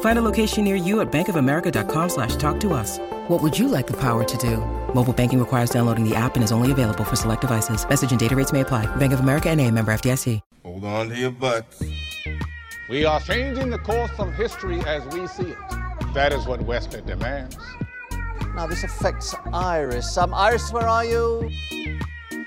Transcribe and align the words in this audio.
Find 0.00 0.18
a 0.18 0.22
location 0.22 0.64
near 0.64 0.74
you 0.74 1.00
at 1.00 1.12
bankofamerica.com 1.12 2.08
slash 2.08 2.34
talk 2.34 2.58
to 2.60 2.72
us. 2.72 2.98
What 3.28 3.40
would 3.42 3.56
you 3.56 3.68
like 3.68 3.86
the 3.86 3.96
power 3.96 4.24
to 4.24 4.36
do? 4.38 4.56
Mobile 4.92 5.12
banking 5.12 5.38
requires 5.38 5.70
downloading 5.70 6.02
the 6.08 6.16
app 6.16 6.34
and 6.34 6.42
is 6.42 6.50
only 6.50 6.72
available 6.72 7.04
for 7.04 7.14
select 7.14 7.42
devices. 7.42 7.88
Message 7.88 8.10
and 8.10 8.18
data 8.18 8.34
rates 8.34 8.52
may 8.52 8.62
apply. 8.62 8.86
Bank 8.96 9.12
of 9.12 9.20
America 9.20 9.48
and 9.48 9.60
a 9.60 9.70
member 9.70 9.92
FDIC. 9.92 10.40
Hold 10.64 10.84
on 10.84 11.08
to 11.10 11.16
your 11.16 11.30
butts. 11.30 11.82
We 12.88 13.04
are 13.04 13.20
changing 13.20 13.70
the 13.70 13.78
course 13.78 14.10
of 14.18 14.34
history 14.34 14.80
as 14.80 15.06
we 15.14 15.26
see 15.26 15.50
it. 15.50 15.58
That 16.14 16.32
is 16.32 16.46
what 16.46 16.62
Wesley 16.62 17.02
demands. 17.02 17.56
Now 18.54 18.66
this 18.66 18.82
affects 18.82 19.34
Iris. 19.52 20.16
Um, 20.16 20.32
Iris, 20.34 20.72
where 20.72 20.86
are 20.86 21.04
you? 21.04 21.50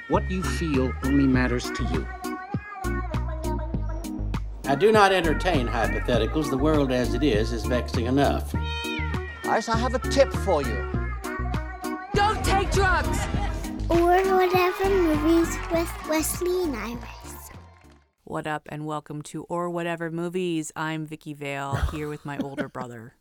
What 0.08 0.30
you 0.30 0.44
feel 0.44 0.92
only 1.04 1.28
matters 1.28 1.70
to 1.72 1.84
you. 1.86 2.08
I 4.72 4.76
do 4.76 4.90
not 4.90 5.12
entertain 5.12 5.68
hypotheticals. 5.68 6.50
The 6.50 6.58
world 6.58 6.94
as 6.94 7.14
it 7.14 7.24
is 7.24 7.52
is 7.52 7.66
vexing 7.66 8.06
enough. 8.06 8.56
Iris, 9.44 9.68
I 9.68 9.76
have 9.76 9.96
a 9.96 10.00
tip 10.00 10.32
for 10.32 10.62
you. 10.62 11.12
Don't 12.14 12.42
take 12.46 12.72
drugs! 12.72 13.20
Or 13.90 14.24
whatever 14.38 14.90
movies 14.90 15.58
with 15.74 16.08
Wesley 16.08 16.64
and 16.64 16.76
Iris. 16.78 17.52
What 18.24 18.48
up, 18.48 18.70
and 18.70 18.86
welcome 18.86 19.22
to 19.24 19.44
Or 19.50 19.70
Whatever 19.70 20.10
Movies. 20.10 20.72
I'm 20.74 21.06
Vicki 21.06 21.34
Vale 21.34 21.76
here 21.92 22.08
with 22.08 22.24
my 22.24 22.38
older 22.38 22.70
brother, 22.74 23.16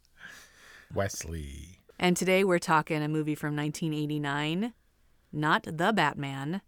Wesley. 0.95 1.81
And 1.99 2.17
today 2.17 2.45
we're 2.45 2.61
talking 2.61 3.03
a 3.03 3.09
movie 3.09 3.35
from 3.35 3.57
1989. 3.57 4.73
Not 5.33 5.65
The 5.65 5.93
Batman, 5.93 6.61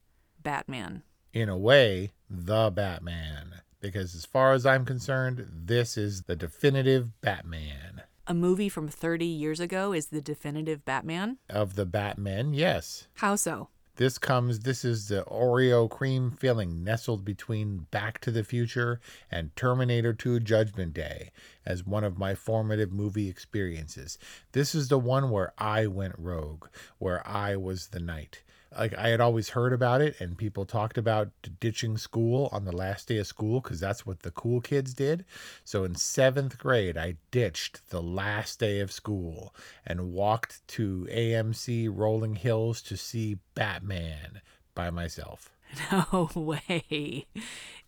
Batman. 0.42 1.04
In 1.32 1.48
a 1.48 1.56
way, 1.56 2.10
the 2.28 2.72
Batman. 2.74 3.62
Because 3.82 4.14
as 4.14 4.24
far 4.24 4.52
as 4.52 4.64
I'm 4.64 4.86
concerned, 4.86 5.46
this 5.52 5.98
is 5.98 6.22
the 6.22 6.36
definitive 6.36 7.20
Batman. 7.20 8.02
A 8.28 8.32
movie 8.32 8.68
from 8.68 8.86
30 8.86 9.26
years 9.26 9.58
ago 9.58 9.92
is 9.92 10.06
the 10.06 10.22
definitive 10.22 10.84
Batman? 10.84 11.38
Of 11.50 11.74
the 11.74 11.84
Batman, 11.84 12.54
yes. 12.54 13.08
How 13.14 13.34
so? 13.34 13.68
This 13.96 14.16
comes, 14.16 14.60
this 14.60 14.84
is 14.84 15.08
the 15.08 15.24
Oreo 15.24 15.90
cream 15.90 16.30
filling 16.30 16.84
nestled 16.84 17.24
between 17.24 17.88
Back 17.90 18.20
to 18.20 18.30
the 18.30 18.44
Future 18.44 19.00
and 19.30 19.54
Terminator 19.56 20.14
2 20.14 20.40
Judgment 20.40 20.94
Day 20.94 21.32
as 21.66 21.84
one 21.84 22.04
of 22.04 22.16
my 22.16 22.34
formative 22.36 22.92
movie 22.92 23.28
experiences. 23.28 24.16
This 24.52 24.74
is 24.74 24.88
the 24.88 24.98
one 24.98 25.30
where 25.30 25.52
I 25.58 25.88
went 25.88 26.14
rogue, 26.16 26.68
where 26.98 27.26
I 27.26 27.56
was 27.56 27.88
the 27.88 28.00
knight. 28.00 28.44
Like 28.76 28.96
I 28.96 29.08
had 29.08 29.20
always 29.20 29.50
heard 29.50 29.72
about 29.72 30.00
it, 30.00 30.20
and 30.20 30.36
people 30.36 30.64
talked 30.64 30.98
about 30.98 31.30
ditching 31.60 31.96
school 31.96 32.48
on 32.52 32.64
the 32.64 32.74
last 32.74 33.08
day 33.08 33.18
of 33.18 33.26
school 33.26 33.60
because 33.60 33.80
that's 33.80 34.06
what 34.06 34.20
the 34.20 34.30
cool 34.30 34.60
kids 34.60 34.94
did. 34.94 35.24
So 35.64 35.84
in 35.84 35.94
seventh 35.94 36.58
grade, 36.58 36.96
I 36.96 37.16
ditched 37.30 37.90
the 37.90 38.02
last 38.02 38.58
day 38.58 38.80
of 38.80 38.92
school 38.92 39.54
and 39.86 40.12
walked 40.12 40.66
to 40.68 41.06
AMC 41.10 41.88
Rolling 41.92 42.36
Hills 42.36 42.82
to 42.82 42.96
see 42.96 43.38
Batman 43.54 44.40
by 44.74 44.90
myself. 44.90 45.50
No 45.90 46.28
way. 46.34 47.26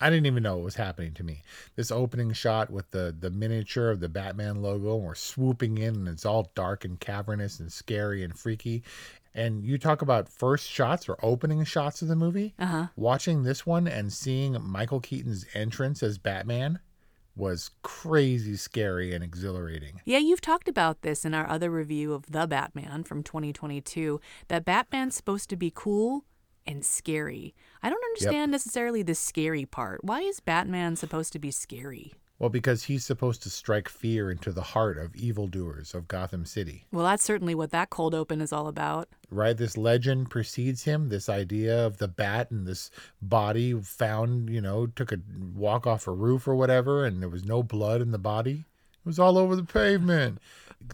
I 0.00 0.10
didn't 0.10 0.26
even 0.26 0.42
know 0.42 0.56
what 0.56 0.64
was 0.64 0.76
happening 0.76 1.12
to 1.14 1.22
me. 1.22 1.42
This 1.76 1.90
opening 1.90 2.32
shot 2.32 2.70
with 2.70 2.90
the 2.90 3.14
the 3.18 3.30
miniature 3.30 3.90
of 3.90 4.00
the 4.00 4.08
Batman 4.08 4.62
logo, 4.62 4.96
and 4.96 5.04
we're 5.04 5.14
swooping 5.14 5.78
in, 5.78 5.94
and 5.94 6.08
it's 6.08 6.24
all 6.24 6.50
dark 6.54 6.84
and 6.84 6.98
cavernous 6.98 7.60
and 7.60 7.70
scary 7.70 8.22
and 8.22 8.38
freaky. 8.38 8.82
And 9.34 9.64
you 9.64 9.78
talk 9.78 10.00
about 10.00 10.28
first 10.28 10.68
shots 10.68 11.08
or 11.08 11.16
opening 11.22 11.64
shots 11.64 12.02
of 12.02 12.08
the 12.08 12.16
movie. 12.16 12.54
Uh-huh. 12.58 12.86
Watching 12.96 13.42
this 13.42 13.66
one 13.66 13.88
and 13.88 14.12
seeing 14.12 14.56
Michael 14.62 15.00
Keaton's 15.00 15.44
entrance 15.54 16.02
as 16.02 16.18
Batman 16.18 16.78
was 17.36 17.70
crazy 17.82 18.56
scary 18.56 19.12
and 19.12 19.24
exhilarating. 19.24 20.00
Yeah, 20.04 20.18
you've 20.18 20.40
talked 20.40 20.68
about 20.68 21.02
this 21.02 21.24
in 21.24 21.34
our 21.34 21.48
other 21.48 21.70
review 21.70 22.12
of 22.12 22.30
The 22.30 22.46
Batman 22.46 23.02
from 23.02 23.22
2022 23.22 24.20
that 24.48 24.64
Batman's 24.64 25.16
supposed 25.16 25.50
to 25.50 25.56
be 25.56 25.72
cool 25.74 26.24
and 26.66 26.84
scary. 26.84 27.54
I 27.82 27.90
don't 27.90 28.04
understand 28.04 28.34
yep. 28.34 28.48
necessarily 28.50 29.02
the 29.02 29.14
scary 29.14 29.66
part. 29.66 30.04
Why 30.04 30.20
is 30.20 30.40
Batman 30.40 30.96
supposed 30.96 31.32
to 31.32 31.38
be 31.38 31.50
scary? 31.50 32.12
Well, 32.38 32.50
because 32.50 32.84
he's 32.84 33.04
supposed 33.04 33.42
to 33.44 33.50
strike 33.50 33.88
fear 33.88 34.30
into 34.30 34.50
the 34.50 34.62
heart 34.62 34.98
of 34.98 35.14
evildoers 35.14 35.94
of 35.94 36.08
Gotham 36.08 36.44
City. 36.44 36.86
Well, 36.90 37.04
that's 37.04 37.22
certainly 37.22 37.54
what 37.54 37.70
that 37.70 37.90
cold 37.90 38.14
open 38.14 38.40
is 38.40 38.52
all 38.52 38.66
about. 38.66 39.08
Right? 39.30 39.56
This 39.56 39.76
legend 39.76 40.30
precedes 40.30 40.82
him. 40.82 41.08
This 41.10 41.28
idea 41.28 41.86
of 41.86 41.98
the 41.98 42.08
bat 42.08 42.50
and 42.50 42.66
this 42.66 42.90
body 43.22 43.72
found, 43.80 44.50
you 44.50 44.60
know, 44.60 44.86
took 44.86 45.12
a 45.12 45.18
walk 45.54 45.86
off 45.86 46.08
a 46.08 46.12
roof 46.12 46.48
or 46.48 46.56
whatever, 46.56 47.04
and 47.04 47.22
there 47.22 47.28
was 47.28 47.44
no 47.44 47.62
blood 47.62 48.00
in 48.00 48.10
the 48.10 48.18
body. 48.18 48.64
It 49.04 49.06
was 49.06 49.18
all 49.18 49.38
over 49.38 49.54
the 49.54 49.64
pavement. 49.64 50.38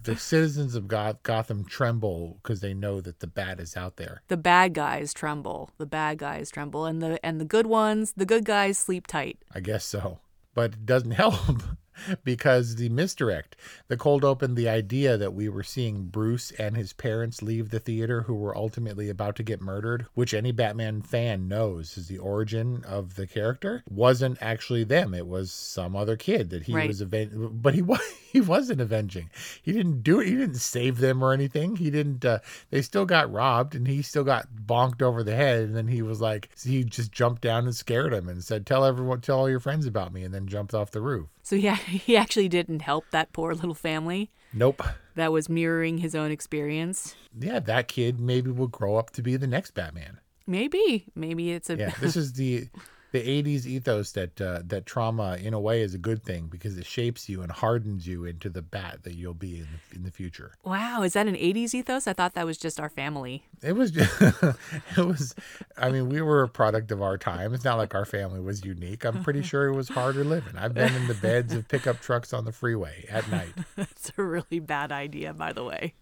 the 0.04 0.16
citizens 0.16 0.74
of 0.74 0.86
Goth- 0.86 1.22
Gotham 1.22 1.64
tremble 1.64 2.38
because 2.42 2.60
they 2.60 2.74
know 2.74 3.00
that 3.00 3.20
the 3.20 3.26
bat 3.26 3.58
is 3.58 3.76
out 3.76 3.96
there. 3.96 4.22
The 4.28 4.36
bad 4.36 4.74
guys 4.74 5.14
tremble. 5.14 5.70
The 5.78 5.86
bad 5.86 6.18
guys 6.18 6.50
tremble, 6.50 6.84
and 6.84 7.02
the 7.02 7.24
and 7.24 7.40
the 7.40 7.44
good 7.44 7.66
ones, 7.66 8.12
the 8.16 8.26
good 8.26 8.44
guys 8.44 8.78
sleep 8.78 9.06
tight. 9.06 9.38
I 9.52 9.60
guess 9.60 9.84
so 9.84 10.20
but 10.60 10.75
it 10.75 10.84
doesn't 10.84 11.10
help 11.22 11.62
because 12.25 12.77
the 12.77 12.88
misdirect, 12.88 13.56
the 13.88 13.97
cold 13.97 14.25
open, 14.25 14.55
the 14.55 14.69
idea 14.69 15.16
that 15.16 15.34
we 15.34 15.49
were 15.49 15.62
seeing 15.62 16.05
Bruce 16.05 16.50
and 16.53 16.77
his 16.77 16.93
parents 16.93 17.43
leave 17.43 17.71
the 17.71 17.81
theater 17.81 18.22
who 18.22 18.34
were 18.34 18.56
ultimately 18.56 19.09
about 19.09 19.37
to 19.37 19.43
get 19.43 19.61
murdered, 19.61 20.06
which 20.15 20.34
any 20.34 20.53
Batman 20.53 21.03
fan 21.03 21.49
knows 21.49 21.97
is 21.97 22.09
the 22.09 22.19
origin 22.19 22.84
of 22.87 23.15
the 23.15 23.27
character, 23.27 23.83
wasn't 23.88 24.38
actually 24.41 24.84
them. 24.84 25.15
It 25.15 25.27
was 25.27 25.53
some 25.53 25.97
other 25.97 26.16
kid 26.16 26.50
that 26.50 26.65
he 26.65 26.75
right. 26.75 26.88
was 26.88 27.00
avenging, 27.00 27.50
but 27.61 27.75
he 27.75 27.83
was 27.91 28.00
he 28.31 28.41
wasn't 28.41 28.81
avenging. 28.81 29.31
He 29.62 29.72
didn't 29.72 30.03
do 30.03 30.21
it. 30.21 30.28
He 30.28 30.37
didn't 30.37 30.56
save 30.56 30.99
them 30.99 31.22
or 31.22 31.32
anything. 31.32 31.77
He 31.77 31.91
didn't. 31.91 32.25
Uh, 32.25 32.38
they 32.71 32.82
still 32.82 33.05
got 33.05 33.32
robbed, 33.32 33.75
and 33.75 33.88
he 33.88 34.03
still 34.03 34.25
got 34.25 34.49
bonked 34.55 35.03
over 35.03 35.22
the 35.25 35.34
head. 35.34 35.62
And 35.65 35.77
then 35.77 35.88
he 35.88 36.03
was 36.03 36.21
like, 36.21 36.49
he 36.62 36.84
just 36.84 37.11
jumped 37.11 37.43
down 37.43 37.65
and 37.65 37.75
scared 37.75 38.12
him 38.12 38.28
and 38.28 38.43
said, 38.44 38.67
"Tell 38.67 38.84
everyone, 38.84 39.21
tell 39.21 39.41
all 39.41 39.50
your 39.50 39.61
friends 39.61 39.87
about 39.87 40.12
me," 40.12 40.22
and 40.22 40.32
then 40.32 40.47
jumped 40.47 40.75
off 40.75 40.91
the 40.91 41.00
roof. 41.00 41.28
So 41.50 41.56
yeah, 41.56 41.75
he 42.06 42.16
actually 42.16 42.49
didn't 42.49 42.83
help 42.83 43.06
that 43.11 43.33
poor 43.33 43.53
little 43.55 43.75
family. 43.75 44.31
Nope. 44.53 44.83
That 45.16 45.33
was 45.33 45.49
mirroring 45.49 45.99
his 45.99 46.15
own 46.15 46.31
experience. 46.31 47.16
Yeah, 47.37 47.59
that 47.59 47.88
kid 47.88 48.21
maybe 48.21 48.53
will 48.53 48.69
grow 48.69 48.94
up 48.94 49.11
to 49.11 49.22
be 49.22 49.37
the 49.37 49.49
next 49.49 49.72
Batman. 49.72 50.20
Maybe, 50.47 51.06
maybe 51.17 51.50
it's 51.50 51.69
a. 51.69 51.76
yeah, 51.76 51.93
this 52.00 52.14
is 52.23 52.35
the 52.35 52.69
the 53.12 53.20
80s 53.20 53.66
ethos 53.66 54.12
that 54.12 54.40
uh, 54.40 54.60
that 54.66 54.86
trauma 54.86 55.36
in 55.36 55.54
a 55.54 55.60
way 55.60 55.82
is 55.82 55.94
a 55.94 55.98
good 55.98 56.22
thing 56.22 56.46
because 56.50 56.78
it 56.78 56.86
shapes 56.86 57.28
you 57.28 57.42
and 57.42 57.50
hardens 57.50 58.06
you 58.06 58.24
into 58.24 58.48
the 58.48 58.62
bat 58.62 59.02
that 59.02 59.14
you'll 59.14 59.34
be 59.34 59.58
in 59.58 59.66
the, 59.90 59.96
in 59.96 60.02
the 60.04 60.10
future. 60.10 60.52
Wow, 60.64 61.02
is 61.02 61.14
that 61.14 61.26
an 61.26 61.34
80s 61.34 61.74
ethos? 61.74 62.06
I 62.06 62.12
thought 62.12 62.34
that 62.34 62.46
was 62.46 62.58
just 62.58 62.78
our 62.78 62.88
family. 62.88 63.44
It 63.62 63.72
was 63.72 63.90
just, 63.90 64.20
it 64.96 65.04
was 65.04 65.34
I 65.76 65.90
mean, 65.90 66.08
we 66.08 66.22
were 66.22 66.42
a 66.42 66.48
product 66.48 66.92
of 66.92 67.02
our 67.02 67.18
time. 67.18 67.54
It's 67.54 67.64
not 67.64 67.78
like 67.78 67.94
our 67.94 68.04
family 68.04 68.40
was 68.40 68.64
unique. 68.64 69.04
I'm 69.04 69.22
pretty 69.22 69.42
sure 69.42 69.66
it 69.66 69.74
was 69.74 69.88
harder 69.88 70.24
living. 70.24 70.56
I've 70.56 70.74
been 70.74 70.94
in 70.94 71.06
the 71.08 71.14
beds 71.14 71.54
of 71.54 71.68
pickup 71.68 72.00
trucks 72.00 72.32
on 72.32 72.44
the 72.44 72.52
freeway 72.52 73.06
at 73.10 73.28
night. 73.30 73.52
It's 73.76 74.12
a 74.16 74.22
really 74.22 74.60
bad 74.60 74.92
idea, 74.92 75.32
by 75.32 75.52
the 75.52 75.64
way. 75.64 75.94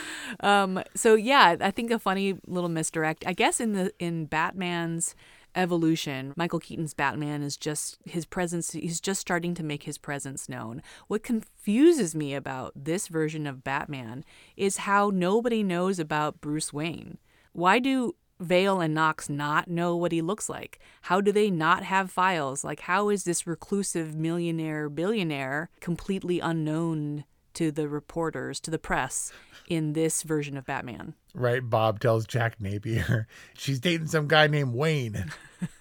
Um, 0.40 0.82
so 0.94 1.14
yeah, 1.14 1.56
I 1.60 1.70
think 1.70 1.90
a 1.90 1.98
funny 1.98 2.38
little 2.46 2.70
misdirect. 2.70 3.24
I 3.26 3.34
guess 3.34 3.60
in 3.60 3.72
the 3.72 3.92
in 3.98 4.24
Batman's 4.24 5.14
evolution, 5.54 6.32
Michael 6.36 6.60
Keaton's 6.60 6.94
Batman 6.94 7.42
is 7.42 7.56
just 7.56 7.98
his 8.04 8.26
presence, 8.26 8.72
he's 8.72 9.00
just 9.00 9.20
starting 9.20 9.54
to 9.54 9.62
make 9.62 9.84
his 9.84 9.98
presence 9.98 10.48
known. 10.48 10.82
What 11.08 11.22
confuses 11.22 12.14
me 12.14 12.34
about 12.34 12.72
this 12.76 13.08
version 13.08 13.46
of 13.46 13.64
Batman 13.64 14.24
is 14.56 14.78
how 14.78 15.10
nobody 15.12 15.62
knows 15.62 15.98
about 15.98 16.40
Bruce 16.40 16.72
Wayne. 16.72 17.18
Why 17.52 17.78
do 17.78 18.14
Vale 18.40 18.80
and 18.80 18.94
Knox 18.94 19.28
not 19.28 19.68
know 19.68 19.96
what 19.96 20.12
he 20.12 20.20
looks 20.20 20.48
like? 20.48 20.80
How 21.02 21.20
do 21.20 21.30
they 21.32 21.50
not 21.50 21.84
have 21.84 22.10
files? 22.10 22.64
Like, 22.64 22.80
how 22.80 23.08
is 23.08 23.24
this 23.24 23.46
reclusive 23.46 24.14
millionaire 24.14 24.88
billionaire 24.88 25.70
completely 25.80 26.40
unknown 26.40 27.24
to 27.54 27.70
the 27.70 27.88
reporters, 27.88 28.58
to 28.60 28.70
the 28.70 28.78
press 28.78 29.32
in 29.68 29.92
this 29.92 30.22
version 30.22 30.56
of 30.56 30.66
Batman? 30.66 31.14
Right? 31.34 31.68
Bob 31.68 32.00
tells 32.00 32.26
Jack 32.26 32.60
Napier 32.60 33.26
she's 33.54 33.80
dating 33.80 34.06
some 34.06 34.28
guy 34.28 34.46
named 34.46 34.74
Wayne. 34.74 35.32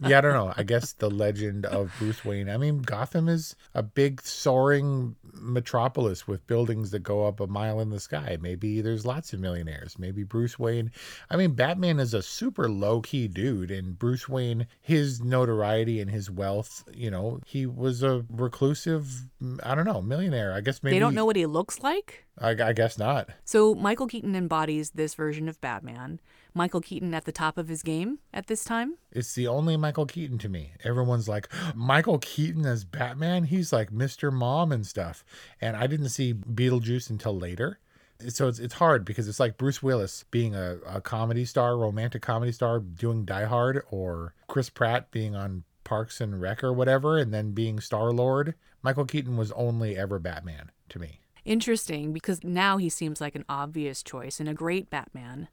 yeah, 0.00 0.18
I 0.18 0.20
don't 0.20 0.32
know. 0.32 0.52
I 0.56 0.62
guess 0.62 0.92
the 0.92 1.10
legend 1.10 1.66
of 1.66 1.92
Bruce 1.98 2.24
Wayne. 2.24 2.48
I 2.48 2.56
mean, 2.56 2.78
Gotham 2.78 3.28
is 3.28 3.56
a 3.74 3.82
big 3.82 4.22
soaring 4.22 5.16
metropolis 5.40 6.26
with 6.26 6.46
buildings 6.46 6.90
that 6.90 7.00
go 7.00 7.26
up 7.26 7.40
a 7.40 7.46
mile 7.46 7.80
in 7.80 7.90
the 7.90 8.00
sky. 8.00 8.36
Maybe 8.40 8.80
there's 8.80 9.06
lots 9.06 9.32
of 9.32 9.40
millionaires. 9.40 9.98
Maybe 9.98 10.22
Bruce 10.22 10.58
Wayne. 10.58 10.90
I 11.30 11.36
mean, 11.36 11.52
Batman 11.52 12.00
is 12.00 12.14
a 12.14 12.22
super 12.22 12.68
low 12.68 13.00
key 13.00 13.28
dude, 13.28 13.70
and 13.70 13.98
Bruce 13.98 14.28
Wayne, 14.28 14.66
his 14.80 15.22
notoriety 15.22 16.00
and 16.00 16.10
his 16.10 16.30
wealth, 16.30 16.84
you 16.92 17.10
know, 17.10 17.40
he 17.46 17.66
was 17.66 18.02
a 18.02 18.24
reclusive, 18.30 19.26
I 19.62 19.74
don't 19.74 19.86
know, 19.86 20.02
millionaire. 20.02 20.52
I 20.52 20.60
guess 20.60 20.82
maybe. 20.82 20.96
They 20.96 21.00
don't 21.00 21.14
know 21.14 21.26
what 21.26 21.36
he 21.36 21.46
looks 21.46 21.80
like? 21.80 22.25
I, 22.38 22.50
I 22.50 22.72
guess 22.72 22.98
not. 22.98 23.30
So 23.44 23.74
Michael 23.74 24.06
Keaton 24.06 24.34
embodies 24.34 24.90
this 24.90 25.14
version 25.14 25.48
of 25.48 25.60
Batman. 25.60 26.20
Michael 26.54 26.80
Keaton 26.80 27.14
at 27.14 27.24
the 27.24 27.32
top 27.32 27.58
of 27.58 27.68
his 27.68 27.82
game 27.82 28.18
at 28.32 28.46
this 28.46 28.64
time? 28.64 28.96
It's 29.12 29.34
the 29.34 29.46
only 29.46 29.76
Michael 29.76 30.06
Keaton 30.06 30.38
to 30.38 30.48
me. 30.48 30.72
Everyone's 30.84 31.28
like, 31.28 31.48
Michael 31.74 32.18
Keaton 32.18 32.64
as 32.64 32.84
Batman? 32.84 33.44
He's 33.44 33.72
like 33.72 33.90
Mr. 33.90 34.32
Mom 34.32 34.72
and 34.72 34.86
stuff. 34.86 35.24
And 35.60 35.76
I 35.76 35.86
didn't 35.86 36.08
see 36.08 36.32
Beetlejuice 36.34 37.10
until 37.10 37.36
later. 37.36 37.78
So 38.28 38.48
it's, 38.48 38.58
it's 38.58 38.74
hard 38.74 39.04
because 39.04 39.28
it's 39.28 39.40
like 39.40 39.58
Bruce 39.58 39.82
Willis 39.82 40.24
being 40.30 40.54
a, 40.54 40.78
a 40.86 41.00
comedy 41.02 41.44
star, 41.44 41.76
romantic 41.76 42.22
comedy 42.22 42.52
star, 42.52 42.80
doing 42.80 43.26
Die 43.26 43.44
Hard, 43.44 43.82
or 43.90 44.34
Chris 44.48 44.70
Pratt 44.70 45.10
being 45.10 45.36
on 45.36 45.64
Parks 45.84 46.20
and 46.20 46.40
Rec 46.40 46.64
or 46.64 46.72
whatever, 46.72 47.18
and 47.18 47.32
then 47.32 47.52
being 47.52 47.78
Star 47.80 48.12
Lord. 48.12 48.54
Michael 48.82 49.04
Keaton 49.04 49.36
was 49.36 49.52
only 49.52 49.96
ever 49.98 50.18
Batman 50.18 50.70
to 50.88 50.98
me. 50.98 51.20
Interesting 51.46 52.12
because 52.12 52.44
now 52.44 52.76
he 52.76 52.88
seems 52.88 53.20
like 53.20 53.34
an 53.34 53.44
obvious 53.48 54.02
choice 54.02 54.40
and 54.40 54.48
a 54.48 54.54
great 54.54 54.90
Batman 54.90 55.48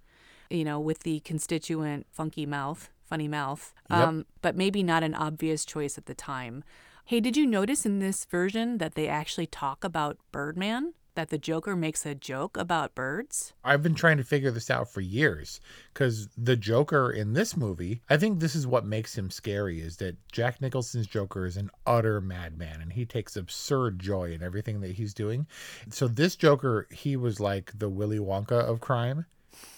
you 0.49 0.63
know, 0.63 0.79
with 0.79 0.99
the 0.99 1.19
constituent 1.21 2.05
funky 2.11 2.45
mouth, 2.45 2.89
funny 3.03 3.27
mouth, 3.27 3.73
Yep. 3.89 3.99
um, 3.99 4.25
but 4.41 4.55
maybe 4.55 4.83
not 4.83 5.03
an 5.03 5.15
obvious 5.15 5.65
choice 5.65 5.97
at 5.97 6.05
the 6.05 6.13
time. 6.13 6.63
Hey, 7.05 7.19
did 7.19 7.35
you 7.35 7.45
notice 7.45 7.85
in 7.85 7.99
this 7.99 8.25
version 8.25 8.77
that 8.77 8.95
they 8.95 9.07
actually 9.07 9.47
talk 9.47 9.83
about 9.83 10.17
Birdman? 10.31 10.93
That 11.15 11.29
the 11.29 11.37
Joker 11.37 11.75
makes 11.75 12.07
a 12.07 12.15
joke 12.15 12.57
about 12.57 12.95
birds? 12.95 13.53
I've 13.63 13.83
been 13.83 13.93
trying 13.93 14.17
to 14.17 14.23
figure 14.23 14.49
this 14.49 14.71
out 14.71 14.89
for 14.89 15.01
years 15.01 15.59
because 15.93 16.27
the 16.35 16.55
Joker 16.55 17.11
in 17.11 17.33
this 17.33 17.55
movie, 17.55 18.01
I 18.09 18.17
think 18.17 18.39
this 18.39 18.55
is 18.55 18.65
what 18.65 18.83
makes 18.83 19.15
him 19.15 19.29
scary 19.29 19.79
is 19.79 19.97
that 19.97 20.17
Jack 20.31 20.59
Nicholson's 20.59 21.05
Joker 21.05 21.45
is 21.45 21.55
an 21.55 21.69
utter 21.85 22.19
madman 22.19 22.81
and 22.81 22.93
he 22.93 23.05
takes 23.05 23.35
absurd 23.35 23.99
joy 23.99 24.31
in 24.31 24.41
everything 24.41 24.81
that 24.81 24.93
he's 24.93 25.13
doing. 25.13 25.45
So 25.89 26.07
this 26.07 26.35
Joker, 26.35 26.87
he 26.91 27.15
was 27.15 27.39
like 27.39 27.77
the 27.77 27.89
Willy 27.89 28.19
Wonka 28.19 28.67
of 28.67 28.81
crime. 28.81 29.27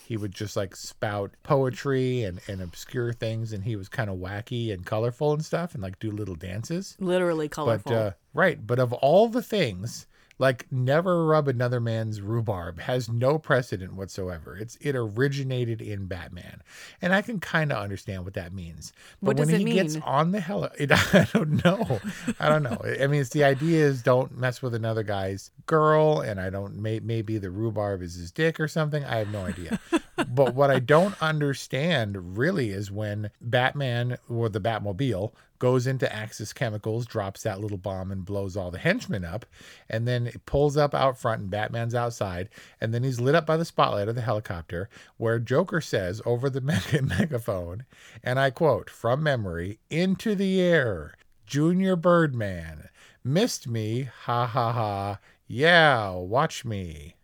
He 0.07 0.15
would 0.15 0.31
just 0.31 0.55
like 0.55 0.73
spout 0.73 1.31
poetry 1.43 2.23
and, 2.23 2.39
and 2.47 2.61
obscure 2.61 3.11
things 3.11 3.51
and 3.51 3.65
he 3.65 3.75
was 3.75 3.89
kind 3.89 4.09
of 4.09 4.19
wacky 4.19 4.71
and 4.71 4.85
colorful 4.85 5.33
and 5.33 5.43
stuff 5.43 5.73
and 5.73 5.83
like 5.83 5.99
do 5.99 6.11
little 6.11 6.35
dances. 6.35 6.95
Literally 6.97 7.49
colorful. 7.49 7.91
But 7.91 7.97
uh, 7.97 8.11
right, 8.33 8.65
but 8.65 8.79
of 8.79 8.93
all 8.93 9.27
the 9.27 9.43
things, 9.43 10.07
like 10.37 10.71
never 10.71 11.25
rub 11.25 11.47
another 11.47 11.79
man's 11.79 12.21
rhubarb 12.21 12.79
has 12.79 13.09
no 13.09 13.37
precedent 13.37 13.93
whatsoever. 13.93 14.57
It's 14.57 14.75
it 14.81 14.95
originated 14.95 15.81
in 15.81 16.07
Batman, 16.07 16.61
and 17.01 17.13
I 17.13 17.21
can 17.21 17.39
kind 17.39 17.71
of 17.71 17.77
understand 17.77 18.25
what 18.25 18.33
that 18.33 18.53
means. 18.53 18.91
But 19.21 19.27
What 19.27 19.37
when 19.37 19.47
does 19.47 19.59
he 19.59 19.71
it 19.71 19.73
gets 19.73 19.97
on 20.03 20.31
the 20.31 20.39
hell, 20.39 20.69
it, 20.77 20.91
I 20.91 21.27
don't 21.33 21.63
know. 21.63 21.99
I 22.39 22.49
don't 22.49 22.63
know. 22.63 22.77
I 22.83 23.07
mean, 23.07 23.21
it's 23.21 23.29
the 23.29 23.43
idea 23.43 23.85
is 23.85 24.01
don't 24.01 24.37
mess 24.37 24.61
with 24.61 24.75
another 24.75 25.03
guy's 25.03 25.51
girl, 25.65 26.19
and 26.19 26.39
I 26.39 26.49
don't. 26.49 26.75
May, 26.75 26.99
maybe 26.99 27.37
the 27.37 27.51
rhubarb 27.51 28.01
is 28.01 28.15
his 28.15 28.31
dick 28.31 28.59
or 28.59 28.67
something. 28.67 29.03
I 29.05 29.17
have 29.17 29.31
no 29.31 29.45
idea. 29.45 29.79
but 30.27 30.53
what 30.53 30.69
I 30.69 30.79
don't 30.79 31.21
understand 31.21 32.37
really 32.37 32.71
is 32.71 32.91
when 32.91 33.31
Batman 33.41 34.17
or 34.29 34.49
the 34.49 34.59
Batmobile 34.61 35.33
goes 35.59 35.87
into 35.87 36.13
Axis 36.13 36.53
Chemicals, 36.53 37.05
drops 37.05 37.43
that 37.43 37.59
little 37.59 37.77
bomb, 37.77 38.11
and 38.11 38.25
blows 38.25 38.57
all 38.57 38.71
the 38.71 38.77
henchmen 38.77 39.23
up, 39.23 39.45
and 39.89 40.07
then 40.07 40.27
it 40.27 40.45
pulls 40.45 40.77
up 40.77 40.93
out 40.93 41.17
front, 41.17 41.41
and 41.41 41.49
Batman's 41.49 41.95
outside, 41.95 42.49
and 42.81 42.93
then 42.93 43.03
he's 43.03 43.19
lit 43.19 43.35
up 43.35 43.45
by 43.45 43.57
the 43.57 43.65
spotlight 43.65 44.07
of 44.07 44.15
the 44.15 44.21
helicopter, 44.21 44.89
where 45.17 45.39
Joker 45.39 45.81
says 45.81 46.21
over 46.25 46.49
the 46.49 46.61
mega- 46.61 47.01
megaphone, 47.01 47.85
and 48.23 48.39
I 48.39 48.49
quote 48.49 48.89
from 48.89 49.23
memory, 49.23 49.79
"Into 49.89 50.35
the 50.35 50.61
air, 50.61 51.15
Junior 51.45 51.95
Birdman, 51.95 52.89
missed 53.23 53.67
me, 53.67 54.03
ha 54.03 54.45
ha 54.45 54.71
ha, 54.71 55.19
yeah, 55.47 56.11
watch 56.11 56.65
me." 56.65 57.15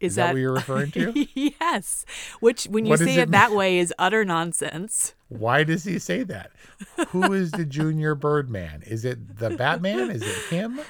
Is, 0.00 0.14
that, 0.14 0.32
what 0.32 0.40
you're 0.40 0.54
referring 0.54 0.90
to? 0.92 1.26
yes. 1.34 2.04
Which, 2.40 2.64
when 2.64 2.86
you 2.86 2.90
What 2.90 3.00
say 3.00 3.16
it 3.16 3.18
it 3.18 3.30
that 3.32 3.52
way, 3.52 3.78
is 3.78 3.92
utter 3.98 4.24
nonsense. 4.24 5.14
Why 5.28 5.62
does 5.62 5.84
he 5.84 5.98
say 5.98 6.22
that? 6.24 6.52
Who 7.08 7.32
is 7.32 7.50
the 7.52 7.66
junior 7.66 8.14
Birdman? 8.14 8.82
Is 8.86 9.04
it 9.04 9.38
the 9.38 9.50
Batman? 9.50 10.10
Is 10.10 10.22
it 10.22 10.54
him? 10.54 10.80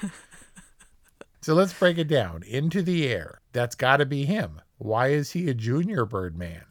So 1.41 1.55
let's 1.55 1.73
break 1.73 1.97
it 1.97 2.07
down. 2.07 2.43
Into 2.43 2.81
the 2.81 3.07
air. 3.07 3.41
That's 3.51 3.75
got 3.75 3.97
to 3.97 4.05
be 4.05 4.25
him. 4.25 4.61
Why 4.77 5.09
is 5.09 5.31
he 5.31 5.49
a 5.49 5.53
junior 5.53 6.05
Birdman? 6.05 6.61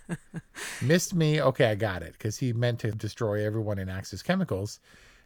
Missed 0.82 1.14
me. 1.14 1.40
Okay, 1.40 1.66
I 1.70 1.74
got 1.74 2.02
it. 2.02 2.12
Because 2.12 2.38
he 2.38 2.52
meant 2.52 2.78
to 2.80 2.92
destroy 2.92 3.44
everyone 3.44 3.78
in 3.78 3.88
Axis 3.88 4.22
Chemicals. 4.22 4.80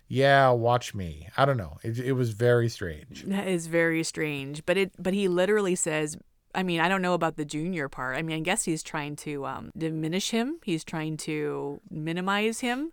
Yeah, 0.08 0.50
watch 0.50 0.92
me. 0.92 1.28
I 1.36 1.44
don't 1.44 1.56
know. 1.56 1.78
It, 1.84 2.00
it 2.00 2.12
was 2.12 2.30
very 2.30 2.68
strange. 2.68 3.22
That 3.24 3.46
is 3.46 3.68
very 3.68 4.02
strange. 4.02 4.66
But 4.66 4.76
it 4.76 4.92
but 4.98 5.14
he 5.14 5.28
literally 5.28 5.76
says 5.76 6.16
I 6.54 6.62
mean, 6.62 6.80
I 6.80 6.88
don't 6.88 7.02
know 7.02 7.14
about 7.14 7.36
the 7.36 7.44
junior 7.44 7.88
part. 7.88 8.16
I 8.16 8.22
mean, 8.22 8.36
I 8.36 8.40
guess 8.40 8.64
he's 8.64 8.82
trying 8.82 9.16
to 9.16 9.46
um, 9.46 9.70
diminish 9.76 10.30
him. 10.30 10.58
He's 10.64 10.84
trying 10.84 11.16
to 11.18 11.80
minimize 11.90 12.60
him. 12.60 12.92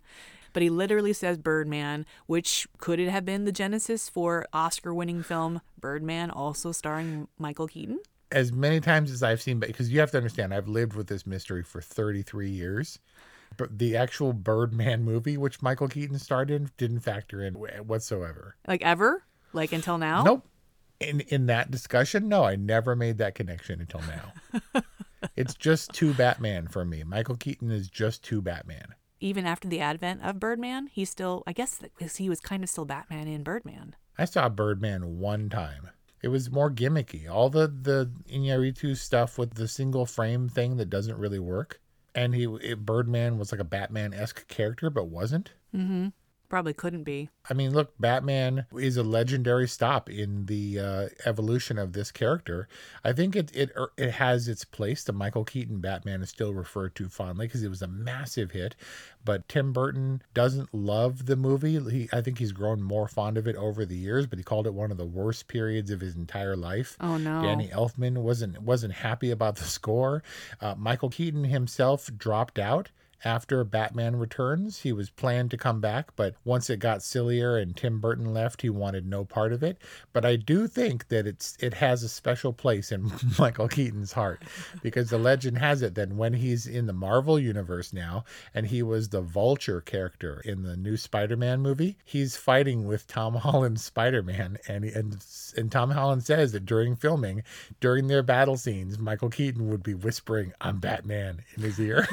But 0.52 0.62
he 0.62 0.70
literally 0.70 1.12
says 1.12 1.36
Birdman, 1.36 2.06
which 2.26 2.66
could 2.78 2.98
it 2.98 3.10
have 3.10 3.24
been 3.24 3.44
the 3.44 3.52
genesis 3.52 4.08
for 4.08 4.46
Oscar-winning 4.52 5.22
film 5.22 5.60
Birdman, 5.78 6.30
also 6.30 6.72
starring 6.72 7.28
Michael 7.38 7.68
Keaton? 7.68 8.00
as 8.30 8.52
many 8.52 8.80
times 8.80 9.10
as 9.10 9.22
I've 9.22 9.40
seen, 9.40 9.58
because 9.58 9.90
you 9.90 10.00
have 10.00 10.10
to 10.12 10.16
understand, 10.16 10.52
I've 10.52 10.68
lived 10.68 10.94
with 10.94 11.06
this 11.06 11.26
mystery 11.26 11.62
for 11.62 11.80
33 11.80 12.50
years. 12.50 12.98
But 13.56 13.78
the 13.78 13.96
actual 13.96 14.32
Birdman 14.32 15.02
movie, 15.02 15.38
which 15.38 15.62
Michael 15.62 15.88
Keaton 15.88 16.18
starred 16.18 16.50
in, 16.50 16.70
didn't 16.76 17.00
factor 17.00 17.42
in 17.42 17.54
whatsoever. 17.54 18.56
Like 18.66 18.82
ever? 18.82 19.24
Like 19.52 19.72
until 19.72 19.96
now? 19.96 20.22
Nope. 20.22 20.46
In 21.00 21.20
in 21.20 21.46
that 21.46 21.70
discussion, 21.70 22.28
no, 22.28 22.44
I 22.44 22.56
never 22.56 22.96
made 22.96 23.18
that 23.18 23.34
connection 23.34 23.80
until 23.80 24.00
now. 24.02 24.82
it's 25.36 25.54
just 25.54 25.92
too 25.92 26.12
Batman 26.14 26.68
for 26.68 26.84
me. 26.84 27.04
Michael 27.04 27.36
Keaton 27.36 27.70
is 27.70 27.88
just 27.88 28.24
too 28.24 28.42
Batman. 28.42 28.94
Even 29.20 29.46
after 29.46 29.68
the 29.68 29.80
advent 29.80 30.22
of 30.22 30.40
Birdman, 30.40 30.88
he's 30.88 31.10
still 31.10 31.42
I 31.46 31.52
guess 31.52 31.78
because 31.78 32.16
he 32.16 32.28
was 32.28 32.40
kind 32.40 32.64
of 32.64 32.70
still 32.70 32.84
Batman 32.84 33.28
in 33.28 33.42
Birdman. 33.42 33.94
I 34.18 34.24
saw 34.24 34.48
Birdman 34.48 35.18
one 35.18 35.48
time. 35.48 35.90
It 36.22 36.28
was 36.28 36.50
more 36.50 36.70
gimmicky. 36.70 37.30
All 37.30 37.48
the 37.48 37.68
the 37.68 38.10
Iñárritu 38.28 38.96
stuff 38.96 39.38
with 39.38 39.54
the 39.54 39.68
single 39.68 40.06
frame 40.06 40.48
thing 40.48 40.76
that 40.76 40.90
doesn't 40.90 41.18
really 41.18 41.38
work. 41.38 41.80
And 42.14 42.34
he 42.34 42.44
it, 42.62 42.84
Birdman 42.84 43.38
was 43.38 43.52
like 43.52 43.60
a 43.60 43.64
Batman 43.64 44.12
esque 44.12 44.48
character, 44.48 44.90
but 44.90 45.08
wasn't. 45.08 45.52
Mm-hmm. 45.74 46.08
Probably 46.48 46.72
couldn't 46.72 47.02
be. 47.02 47.28
I 47.50 47.54
mean, 47.54 47.74
look, 47.74 47.92
Batman 48.00 48.64
is 48.74 48.96
a 48.96 49.02
legendary 49.02 49.68
stop 49.68 50.08
in 50.08 50.46
the 50.46 50.80
uh, 50.80 51.08
evolution 51.26 51.78
of 51.78 51.92
this 51.92 52.10
character. 52.10 52.68
I 53.04 53.12
think 53.12 53.36
it 53.36 53.54
it 53.54 53.70
er, 53.76 53.92
it 53.98 54.12
has 54.12 54.48
its 54.48 54.64
place. 54.64 55.04
The 55.04 55.12
Michael 55.12 55.44
Keaton 55.44 55.80
Batman 55.80 56.22
is 56.22 56.30
still 56.30 56.54
referred 56.54 56.94
to 56.96 57.10
fondly 57.10 57.46
because 57.46 57.62
it 57.62 57.68
was 57.68 57.82
a 57.82 57.86
massive 57.86 58.52
hit. 58.52 58.76
But 59.26 59.46
Tim 59.46 59.74
Burton 59.74 60.22
doesn't 60.32 60.72
love 60.72 61.26
the 61.26 61.36
movie. 61.36 61.78
He, 61.90 62.08
I 62.14 62.22
think 62.22 62.38
he's 62.38 62.52
grown 62.52 62.82
more 62.82 63.08
fond 63.08 63.36
of 63.36 63.46
it 63.46 63.56
over 63.56 63.84
the 63.84 63.96
years. 63.96 64.26
But 64.26 64.38
he 64.38 64.42
called 64.42 64.66
it 64.66 64.72
one 64.72 64.90
of 64.90 64.96
the 64.96 65.04
worst 65.04 65.48
periods 65.48 65.90
of 65.90 66.00
his 66.00 66.16
entire 66.16 66.56
life. 66.56 66.96
Oh 66.98 67.18
no. 67.18 67.42
Danny 67.42 67.68
Elfman 67.68 68.18
wasn't 68.22 68.62
wasn't 68.62 68.94
happy 68.94 69.30
about 69.30 69.56
the 69.56 69.64
score. 69.64 70.22
Uh, 70.62 70.74
Michael 70.78 71.10
Keaton 71.10 71.44
himself 71.44 72.10
dropped 72.16 72.58
out 72.58 72.90
after 73.24 73.62
Batman 73.64 74.16
Returns. 74.16 74.80
He 74.80 74.92
was 74.92 75.10
planned 75.10 75.50
to 75.50 75.56
come 75.56 75.80
back, 75.80 76.14
but 76.16 76.34
once 76.44 76.70
it 76.70 76.78
got 76.78 77.02
sillier 77.02 77.56
and 77.56 77.76
Tim 77.76 78.00
Burton 78.00 78.32
left, 78.32 78.62
he 78.62 78.70
wanted 78.70 79.06
no 79.06 79.24
part 79.24 79.52
of 79.52 79.62
it. 79.62 79.78
But 80.12 80.24
I 80.24 80.36
do 80.36 80.66
think 80.66 81.08
that 81.08 81.26
it's 81.26 81.56
it 81.60 81.74
has 81.74 82.02
a 82.02 82.08
special 82.08 82.52
place 82.52 82.92
in 82.92 83.10
Michael 83.38 83.68
Keaton's 83.68 84.12
heart 84.12 84.42
because 84.82 85.10
the 85.10 85.18
legend 85.18 85.58
has 85.58 85.82
it 85.82 85.94
that 85.96 86.12
when 86.12 86.34
he's 86.34 86.66
in 86.66 86.86
the 86.86 86.92
Marvel 86.92 87.38
universe 87.38 87.92
now 87.92 88.24
and 88.54 88.66
he 88.66 88.82
was 88.82 89.08
the 89.08 89.20
Vulture 89.20 89.80
character 89.80 90.40
in 90.44 90.62
the 90.62 90.76
new 90.76 90.96
Spider-Man 90.96 91.60
movie, 91.60 91.96
he's 92.04 92.36
fighting 92.36 92.86
with 92.86 93.06
Tom 93.06 93.34
Holland's 93.34 93.84
Spider-Man 93.84 94.58
and 94.68 94.84
and 94.84 95.24
and 95.56 95.72
Tom 95.72 95.90
Holland 95.90 96.22
says 96.22 96.52
that 96.52 96.66
during 96.66 96.96
filming, 96.96 97.42
during 97.80 98.06
their 98.06 98.22
battle 98.22 98.56
scenes, 98.56 98.98
Michael 98.98 99.30
Keaton 99.30 99.68
would 99.70 99.82
be 99.82 99.94
whispering, 99.94 100.52
"I'm 100.60 100.78
Batman" 100.78 101.42
in 101.56 101.62
his 101.62 101.78
ear. 101.80 102.08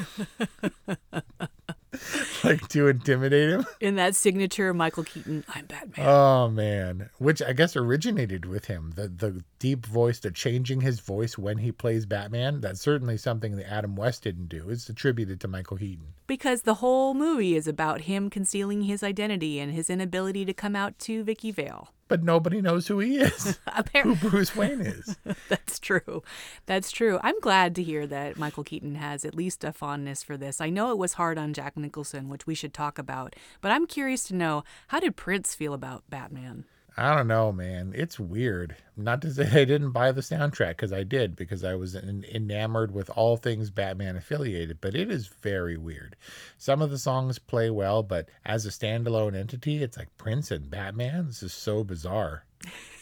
like 2.44 2.68
to 2.70 2.88
intimidate 2.88 3.50
him. 3.50 3.66
In 3.80 3.96
that 3.96 4.16
signature 4.16 4.74
Michael 4.74 5.04
Keaton, 5.04 5.44
I'm 5.54 5.66
Batman. 5.66 6.06
Oh 6.08 6.50
man, 6.50 7.10
which 7.18 7.42
I 7.42 7.54
guess 7.54 7.76
originated 7.76 8.46
with 8.46 8.66
him. 8.66 8.94
The 8.96 9.08
the 9.08 9.44
deep 9.60 9.86
voice, 9.86 10.20
the 10.20 10.32
changing 10.32 10.82
his 10.82 11.00
voice 11.00 11.38
when 11.38 11.58
he 11.60 11.72
plays 11.72 12.06
Batman. 12.06 12.62
That's 12.62 12.82
certainly 12.82 13.18
something 13.18 13.56
that 13.58 13.72
Adam 13.72 13.96
West 13.96 14.24
didn't 14.24 14.50
do. 14.50 14.70
It's 14.70 14.90
attributed 14.90 15.40
to 15.42 15.48
Michael 15.48 15.78
Keaton. 15.78 16.14
Because 16.28 16.64
the 16.64 16.76
whole 16.76 17.14
movie 17.14 17.56
is 17.56 17.68
about 17.68 18.02
him 18.02 18.30
concealing 18.30 18.84
his 18.84 19.04
identity 19.04 19.60
and 19.60 19.74
his 19.74 19.90
inability 19.90 20.46
to 20.46 20.54
come 20.54 20.76
out 20.76 20.98
to 21.00 21.24
Vicki 21.24 21.52
Vale. 21.52 21.90
But 22.08 22.24
nobody 22.24 22.62
knows 22.62 22.88
who 22.88 23.00
he 23.00 23.18
is. 23.18 23.60
who 24.04 24.16
Bruce 24.16 24.56
Wayne 24.56 24.82
is. 24.82 25.18
That's 25.50 25.80
true. 25.80 26.22
That's 26.68 26.92
true. 26.92 27.20
I'm 27.24 27.40
glad 27.40 27.74
to 27.76 27.84
hear 27.84 28.06
that 28.06 28.38
Michael 28.38 28.64
Keaton 28.64 28.96
has 28.96 29.26
at 29.26 29.34
least 29.34 29.64
a 29.64 29.74
fondness 29.74 30.22
for 30.22 30.38
this. 30.38 30.62
I 30.62 30.70
know 30.70 30.92
it 30.92 31.00
was 31.00 31.14
hard 31.14 31.40
on 31.40 31.54
Jack 31.54 31.76
Nicholson, 31.76 32.30
which 32.30 32.46
we 32.46 32.54
should 32.54 32.74
talk 32.74 33.00
about, 33.00 33.36
but 33.60 33.72
I'm 33.72 33.88
curious 33.88 34.24
to 34.26 34.36
know 34.36 34.64
how 34.90 35.00
did 35.00 35.16
Prince 35.16 35.56
feel 35.56 35.74
about 35.74 36.04
Batman? 36.10 36.66
I 36.98 37.14
don't 37.14 37.28
know, 37.28 37.52
man. 37.52 37.94
It's 37.96 38.20
weird. 38.20 38.76
Not 38.96 39.22
to 39.24 39.32
say 39.34 39.44
I 39.48 39.66
didn't 39.66 39.92
buy 39.92 40.12
the 40.12 40.22
soundtrack 40.22 40.70
because 40.72 40.94
I 40.94 41.04
did 41.04 41.36
because 41.36 41.64
I 41.64 41.76
was 41.76 41.96
en- 41.96 42.26
enamored 42.32 42.94
with 42.94 43.10
all 43.10 43.38
things 43.38 43.70
Batman 43.70 44.16
affiliated, 44.16 44.80
but 44.80 44.96
it 44.96 45.12
is 45.12 45.28
very 45.28 45.78
weird. 45.78 46.16
Some 46.58 46.82
of 46.82 46.92
the 46.92 46.98
songs 46.98 47.38
play 47.40 47.70
well, 47.70 48.02
but 48.04 48.30
as 48.46 48.66
a 48.66 48.70
standalone 48.70 49.36
entity, 49.36 49.84
it's 49.84 49.98
like 49.98 50.16
Prince 50.18 50.52
and 50.52 50.70
Batman. 50.70 51.28
This 51.28 51.44
is 51.44 51.54
so 51.54 51.84
bizarre. 51.84 52.46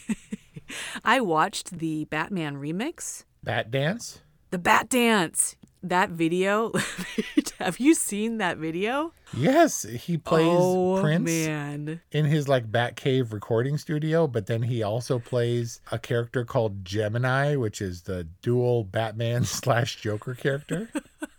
I 1.03 1.21
watched 1.21 1.77
the 1.77 2.05
Batman 2.05 2.55
remix. 2.55 3.25
Bat 3.43 3.71
Dance? 3.71 4.21
The 4.50 4.57
Bat 4.57 4.89
Dance. 4.89 5.55
That 5.83 6.11
video. 6.11 6.71
Have 7.59 7.79
you 7.79 7.93
seen 7.93 8.37
that 8.37 8.57
video? 8.57 9.13
Yes, 9.35 9.83
he 9.83 10.17
plays 10.17 10.47
oh, 10.49 10.99
Prince 11.01 11.25
man. 11.25 12.01
in 12.11 12.25
his 12.25 12.47
like 12.47 12.71
Batcave 12.71 13.33
recording 13.33 13.77
studio, 13.77 14.27
but 14.27 14.47
then 14.47 14.63
he 14.63 14.81
also 14.81 15.19
plays 15.19 15.81
a 15.91 15.99
character 15.99 16.45
called 16.45 16.85
Gemini, 16.85 17.55
which 17.55 17.81
is 17.81 18.03
the 18.03 18.27
dual 18.41 18.83
Batman 18.83 19.43
slash 19.43 20.01
Joker 20.01 20.35
character. 20.35 20.89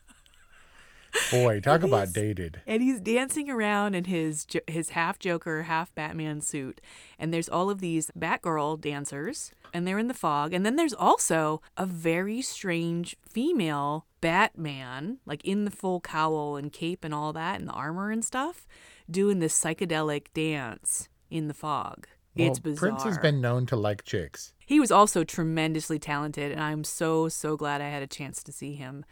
Boy, 1.31 1.61
talk 1.61 1.83
about 1.83 2.13
dated. 2.13 2.61
And 2.67 2.83
he's 2.83 3.01
dancing 3.01 3.51
around 3.51 3.95
in 3.95 4.05
his 4.05 4.47
his 4.67 4.91
half 4.91 5.19
Joker, 5.19 5.65
half 5.65 5.95
Batman 5.95 6.41
suit. 6.41 6.81
And 7.19 7.33
there's 7.33 7.49
all 7.49 7.71
of 7.71 7.81
these 7.81 8.11
Batgirl 8.19 8.81
dancers, 8.81 9.53
and 9.73 9.87
they're 9.87 9.99
in 9.99 10.09
the 10.09 10.15
fog. 10.15 10.53
And 10.53 10.65
then 10.65 10.77
there's 10.77 10.95
also 10.95 11.63
a 11.77 11.87
very 11.87 12.43
strange 12.43 13.17
female 13.29 14.07
Batman, 14.21 15.19
like 15.27 15.45
in 15.45 15.65
the 15.65 15.71
full 15.71 16.01
cowl 16.01 16.57
and 16.57 16.73
cape 16.73 17.05
and 17.05 17.15
all 17.15 17.33
that, 17.33 17.59
and 17.59 17.69
the 17.69 17.73
armor 17.73 18.11
and 18.11 18.25
stuff, 18.25 18.67
doing 19.11 19.39
this 19.39 19.59
psychedelic 19.59 20.27
dance 20.35 21.09
in 21.31 21.49
the 21.49 21.55
fog. 21.55 22.07
Well, 22.37 22.49
it's 22.49 22.59
bizarre. 22.59 22.91
Prince 22.91 23.05
has 23.05 23.19
been 23.19 23.41
known 23.41 23.67
to 23.67 23.77
like 23.77 24.05
chicks. 24.05 24.55
He 24.67 24.81
was 24.81 24.91
also 24.91 25.25
tremendously 25.25 25.99
talented, 25.99 26.51
and 26.51 26.61
I'm 26.61 26.83
so, 26.83 27.29
so 27.29 27.57
glad 27.57 27.81
I 27.81 27.91
had 27.91 28.03
a 28.03 28.09
chance 28.09 28.43
to 28.45 28.53
see 28.53 28.75
him 28.75 29.05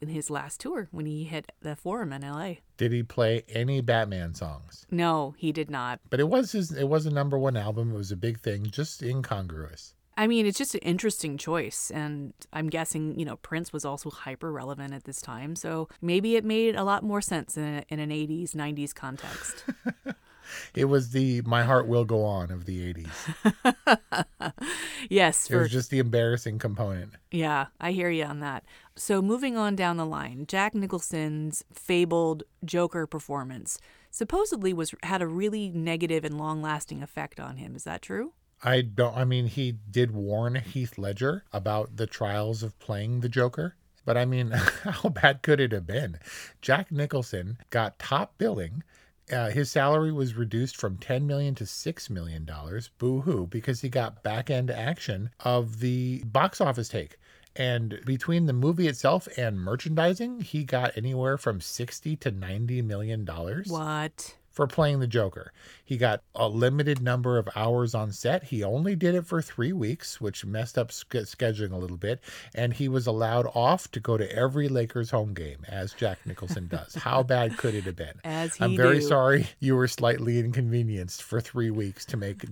in 0.00 0.08
his 0.08 0.30
last 0.30 0.60
tour 0.60 0.88
when 0.90 1.06
he 1.06 1.24
hit 1.24 1.52
the 1.60 1.76
Forum 1.76 2.12
in 2.12 2.22
LA. 2.22 2.54
Did 2.76 2.92
he 2.92 3.02
play 3.02 3.44
any 3.48 3.80
Batman 3.80 4.34
songs? 4.34 4.86
No, 4.90 5.34
he 5.38 5.52
did 5.52 5.70
not. 5.70 6.00
But 6.10 6.20
it 6.20 6.28
was 6.28 6.52
his 6.52 6.72
it 6.72 6.88
was 6.88 7.06
a 7.06 7.10
number 7.10 7.38
1 7.38 7.56
album. 7.56 7.92
It 7.92 7.96
was 7.96 8.12
a 8.12 8.16
big 8.16 8.40
thing, 8.40 8.66
just 8.66 9.02
incongruous. 9.02 9.94
I 10.18 10.26
mean, 10.26 10.46
it's 10.46 10.56
just 10.56 10.74
an 10.74 10.80
interesting 10.80 11.36
choice. 11.36 11.90
And 11.90 12.32
I'm 12.52 12.68
guessing, 12.70 13.18
you 13.18 13.26
know, 13.26 13.36
Prince 13.36 13.72
was 13.72 13.84
also 13.84 14.08
hyper 14.10 14.50
relevant 14.50 14.94
at 14.94 15.04
this 15.04 15.20
time. 15.20 15.54
So 15.56 15.88
maybe 16.00 16.36
it 16.36 16.44
made 16.44 16.74
a 16.74 16.84
lot 16.84 17.02
more 17.02 17.20
sense 17.20 17.56
in, 17.56 17.64
a, 17.64 17.84
in 17.90 18.00
an 18.00 18.10
80s, 18.10 18.52
90s 18.52 18.94
context. 18.94 19.64
it 20.74 20.86
was 20.86 21.10
the 21.10 21.42
My 21.42 21.62
Heart 21.62 21.86
Will 21.88 22.04
Go 22.04 22.24
On 22.24 22.50
of 22.50 22.64
the 22.64 22.94
80s. 22.94 24.52
yes. 25.10 25.48
For, 25.48 25.54
it 25.54 25.58
was 25.58 25.70
just 25.70 25.90
the 25.90 25.98
embarrassing 25.98 26.58
component. 26.58 27.12
Yeah, 27.30 27.66
I 27.80 27.92
hear 27.92 28.10
you 28.10 28.24
on 28.24 28.40
that. 28.40 28.64
So 28.94 29.20
moving 29.20 29.56
on 29.56 29.76
down 29.76 29.96
the 29.96 30.06
line, 30.06 30.46
Jack 30.46 30.74
Nicholson's 30.74 31.64
fabled 31.72 32.42
Joker 32.64 33.06
performance 33.06 33.78
supposedly 34.10 34.72
was 34.72 34.94
had 35.02 35.20
a 35.20 35.26
really 35.26 35.68
negative 35.68 36.24
and 36.24 36.38
long-lasting 36.38 37.02
effect 37.02 37.38
on 37.38 37.58
him. 37.58 37.76
Is 37.76 37.84
that 37.84 38.00
true? 38.00 38.32
I 38.62 38.80
don't. 38.80 39.14
I 39.14 39.24
mean, 39.24 39.46
he 39.46 39.72
did 39.90 40.12
warn 40.12 40.54
Heath 40.54 40.96
Ledger 40.96 41.44
about 41.52 41.96
the 41.96 42.06
trials 42.06 42.62
of 42.62 42.78
playing 42.78 43.20
the 43.20 43.28
Joker. 43.28 43.76
But 44.06 44.16
I 44.16 44.24
mean, 44.24 44.50
how 44.84 45.10
bad 45.10 45.42
could 45.42 45.60
it 45.60 45.72
have 45.72 45.86
been? 45.86 46.18
Jack 46.62 46.90
Nicholson 46.90 47.58
got 47.70 47.98
top 47.98 48.38
billing. 48.38 48.82
Uh, 49.30 49.50
his 49.50 49.70
salary 49.70 50.12
was 50.12 50.34
reduced 50.34 50.76
from 50.76 50.96
10 50.98 51.26
million 51.26 51.54
to 51.56 51.66
6 51.66 52.10
million 52.10 52.44
dollars. 52.44 52.90
Boo 52.98 53.22
hoo, 53.22 53.46
because 53.46 53.80
he 53.80 53.88
got 53.88 54.22
back 54.22 54.50
end 54.50 54.70
action 54.70 55.30
of 55.40 55.80
the 55.80 56.22
box 56.24 56.60
office 56.60 56.88
take. 56.88 57.18
And 57.56 58.00
between 58.04 58.46
the 58.46 58.52
movie 58.52 58.86
itself 58.86 59.26
and 59.36 59.58
merchandising, 59.58 60.42
he 60.42 60.64
got 60.64 60.96
anywhere 60.96 61.38
from 61.38 61.60
60 61.60 62.16
to 62.16 62.30
90 62.30 62.82
million 62.82 63.24
dollars. 63.24 63.68
What? 63.68 64.36
For 64.56 64.66
playing 64.66 65.00
the 65.00 65.06
Joker. 65.06 65.52
He 65.84 65.98
got 65.98 66.22
a 66.34 66.48
limited 66.48 67.02
number 67.02 67.36
of 67.36 67.46
hours 67.54 67.94
on 67.94 68.10
set. 68.10 68.44
He 68.44 68.64
only 68.64 68.96
did 68.96 69.14
it 69.14 69.26
for 69.26 69.42
three 69.42 69.74
weeks, 69.74 70.18
which 70.18 70.46
messed 70.46 70.78
up 70.78 70.88
scheduling 70.88 71.72
a 71.72 71.76
little 71.76 71.98
bit. 71.98 72.20
And 72.54 72.72
he 72.72 72.88
was 72.88 73.06
allowed 73.06 73.46
off 73.54 73.90
to 73.90 74.00
go 74.00 74.16
to 74.16 74.32
every 74.34 74.68
Lakers 74.68 75.10
home 75.10 75.34
game, 75.34 75.58
as 75.68 75.92
Jack 75.92 76.24
Nicholson 76.24 76.68
does. 76.68 76.94
How 76.94 77.22
bad 77.22 77.58
could 77.58 77.74
it 77.74 77.84
have 77.84 77.96
been? 77.96 78.14
As 78.24 78.56
he 78.56 78.64
I'm 78.64 78.76
very 78.76 79.00
do. 79.00 79.06
sorry 79.06 79.46
you 79.60 79.76
were 79.76 79.88
slightly 79.88 80.38
inconvenienced 80.38 81.22
for 81.22 81.38
three 81.40 81.70
weeks 81.70 82.06
to 82.06 82.16
make 82.16 82.44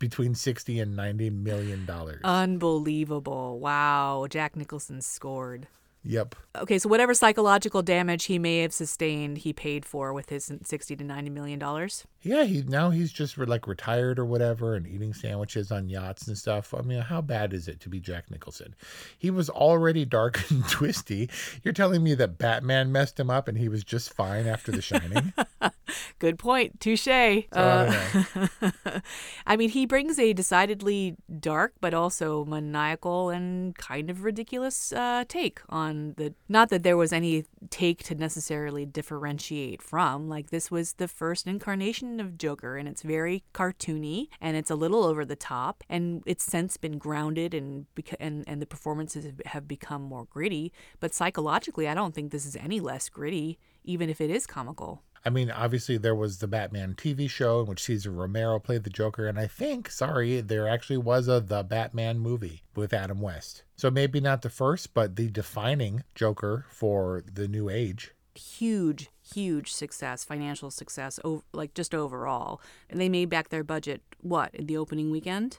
between 0.00 0.34
60 0.34 0.80
and 0.80 0.96
90 0.96 1.30
million 1.30 1.86
dollars. 1.86 2.20
Unbelievable. 2.24 3.60
Wow. 3.60 4.26
Jack 4.28 4.56
Nicholson 4.56 5.00
scored. 5.00 5.68
Yep. 6.04 6.34
Okay, 6.56 6.78
so 6.78 6.88
whatever 6.88 7.14
psychological 7.14 7.80
damage 7.80 8.24
he 8.24 8.38
may 8.38 8.58
have 8.62 8.72
sustained, 8.72 9.38
he 9.38 9.52
paid 9.52 9.84
for 9.84 10.12
with 10.12 10.28
his 10.30 10.52
sixty 10.64 10.96
to 10.96 11.04
ninety 11.04 11.30
million 11.30 11.58
dollars. 11.58 12.04
Yeah, 12.20 12.44
he 12.44 12.62
now 12.62 12.90
he's 12.90 13.12
just 13.12 13.38
like 13.38 13.66
retired 13.66 14.18
or 14.18 14.24
whatever, 14.24 14.74
and 14.74 14.86
eating 14.86 15.14
sandwiches 15.14 15.70
on 15.70 15.88
yachts 15.88 16.26
and 16.26 16.36
stuff. 16.36 16.74
I 16.74 16.82
mean, 16.82 17.00
how 17.00 17.20
bad 17.20 17.52
is 17.52 17.68
it 17.68 17.80
to 17.80 17.88
be 17.88 18.00
Jack 18.00 18.30
Nicholson? 18.30 18.74
He 19.16 19.30
was 19.30 19.48
already 19.48 20.04
dark 20.04 20.42
and 20.50 20.68
twisty. 20.68 21.30
You're 21.62 21.74
telling 21.74 22.02
me 22.02 22.14
that 22.14 22.36
Batman 22.38 22.92
messed 22.92 23.18
him 23.18 23.30
up, 23.30 23.48
and 23.48 23.56
he 23.56 23.68
was 23.68 23.84
just 23.84 24.12
fine 24.12 24.46
after 24.46 24.72
The 24.72 24.82
Shining? 24.82 25.32
Good 26.18 26.38
point. 26.38 26.80
Touche. 26.80 27.04
So 27.04 27.44
Uh, 27.52 27.92
I, 28.40 29.00
I 29.46 29.56
mean, 29.56 29.70
he 29.70 29.86
brings 29.86 30.18
a 30.18 30.32
decidedly 30.32 31.16
dark 31.40 31.74
but 31.80 31.92
also 31.94 32.44
maniacal 32.44 33.30
and 33.30 33.74
kind 33.76 34.08
of 34.08 34.22
ridiculous 34.24 34.92
uh, 34.92 35.24
take 35.28 35.60
on 35.68 35.91
the. 35.92 36.34
Not 36.48 36.68
that 36.70 36.82
there 36.82 36.96
was 36.96 37.12
any 37.12 37.44
take 37.70 38.02
to 38.04 38.14
necessarily 38.14 38.84
differentiate 38.86 39.82
from. 39.82 40.28
Like, 40.28 40.50
this 40.50 40.70
was 40.70 40.94
the 40.94 41.08
first 41.08 41.46
incarnation 41.46 42.20
of 42.20 42.38
Joker, 42.38 42.76
and 42.76 42.88
it's 42.88 43.02
very 43.02 43.44
cartoony 43.54 44.28
and 44.40 44.56
it's 44.56 44.70
a 44.70 44.74
little 44.74 45.04
over 45.04 45.24
the 45.24 45.36
top, 45.36 45.84
and 45.88 46.22
it's 46.26 46.44
since 46.44 46.76
been 46.76 46.98
grounded 46.98 47.54
and 47.54 47.86
and 48.20 48.44
and 48.46 48.62
the 48.62 48.66
performances 48.66 49.32
have 49.46 49.68
become 49.68 50.02
more 50.02 50.24
gritty. 50.24 50.72
But 51.00 51.14
psychologically, 51.14 51.88
I 51.88 51.94
don't 51.94 52.14
think 52.14 52.32
this 52.32 52.46
is 52.46 52.56
any 52.56 52.80
less 52.80 53.08
gritty, 53.08 53.58
even 53.84 54.08
if 54.10 54.20
it 54.20 54.30
is 54.30 54.46
comical. 54.46 55.02
I 55.24 55.30
mean, 55.30 55.50
obviously 55.50 55.98
there 55.98 56.14
was 56.16 56.38
the 56.38 56.48
Batman 56.48 56.94
TV 56.94 57.30
show 57.30 57.60
in 57.60 57.66
which 57.66 57.82
Cesar 57.82 58.10
Romero 58.10 58.58
played 58.58 58.82
the 58.82 58.90
Joker, 58.90 59.28
and 59.28 59.38
I 59.38 59.46
think, 59.46 59.88
sorry, 59.88 60.40
there 60.40 60.68
actually 60.68 60.96
was 60.96 61.28
a 61.28 61.40
The 61.40 61.62
Batman 61.62 62.18
movie 62.18 62.64
with 62.74 62.92
Adam 62.92 63.20
West. 63.20 63.62
So 63.76 63.90
maybe 63.90 64.20
not 64.20 64.42
the 64.42 64.50
first, 64.50 64.94
but 64.94 65.14
the 65.16 65.28
defining 65.28 66.02
Joker 66.16 66.66
for 66.70 67.22
the 67.32 67.46
new 67.46 67.68
age. 67.68 68.12
huge 68.34 69.10
huge 69.34 69.70
success 69.72 70.24
financial 70.24 70.70
success 70.70 71.20
like 71.52 71.74
just 71.74 71.94
overall 71.94 72.60
and 72.88 72.98
they 72.98 73.08
made 73.08 73.28
back 73.28 73.50
their 73.50 73.62
budget 73.62 74.00
what 74.20 74.54
in 74.54 74.66
the 74.66 74.76
opening 74.76 75.10
weekend 75.10 75.58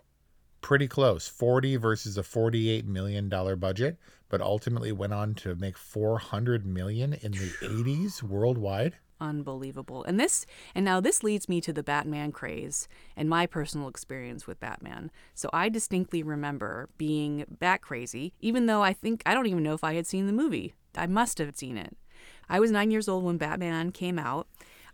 pretty 0.62 0.88
close 0.88 1.28
40 1.28 1.76
versus 1.78 2.18
a 2.18 2.24
48 2.24 2.86
million 2.88 3.30
dollar 3.30 3.56
budget 3.56 3.98
but 4.28 4.42
ultimately 4.42 4.92
went 4.92 5.14
on 5.14 5.36
to 5.36 5.54
make 5.56 5.78
400 5.78 6.66
million 6.66 7.14
in 7.14 7.32
the 7.34 7.52
80s 7.62 8.24
worldwide 8.24 8.96
unbelievable. 9.24 10.04
And 10.04 10.20
this 10.20 10.46
and 10.76 10.86
now 10.86 11.00
this 11.00 11.24
leads 11.24 11.50
me 11.50 11.62
to 11.62 11.74
the 11.74 11.82
Batman 11.82 12.32
craze 12.32 12.88
and 13.16 13.30
my 13.30 13.48
personal 13.48 13.88
experience 13.88 14.46
with 14.46 14.60
Batman. 14.60 15.10
So 15.34 15.50
I 15.54 15.70
distinctly 15.70 16.22
remember 16.22 16.90
being 16.98 17.46
bat 17.48 17.82
crazy, 17.82 18.34
even 18.40 18.68
though 18.68 18.84
I 18.84 18.94
think 18.94 19.24
I 19.26 19.34
don't 19.34 19.48
even 19.48 19.64
know 19.64 19.74
if 19.74 19.84
I 19.84 19.94
had 19.96 20.06
seen 20.06 20.28
the 20.28 20.34
movie. 20.34 20.74
I 20.96 21.08
must 21.08 21.40
have 21.40 21.56
seen 21.56 21.78
it. 21.78 21.98
I 22.48 22.60
was 22.60 22.72
9 22.72 22.92
years 22.92 23.08
old 23.08 23.24
when 23.24 23.38
Batman 23.38 23.92
came 23.92 24.20
out. 24.20 24.48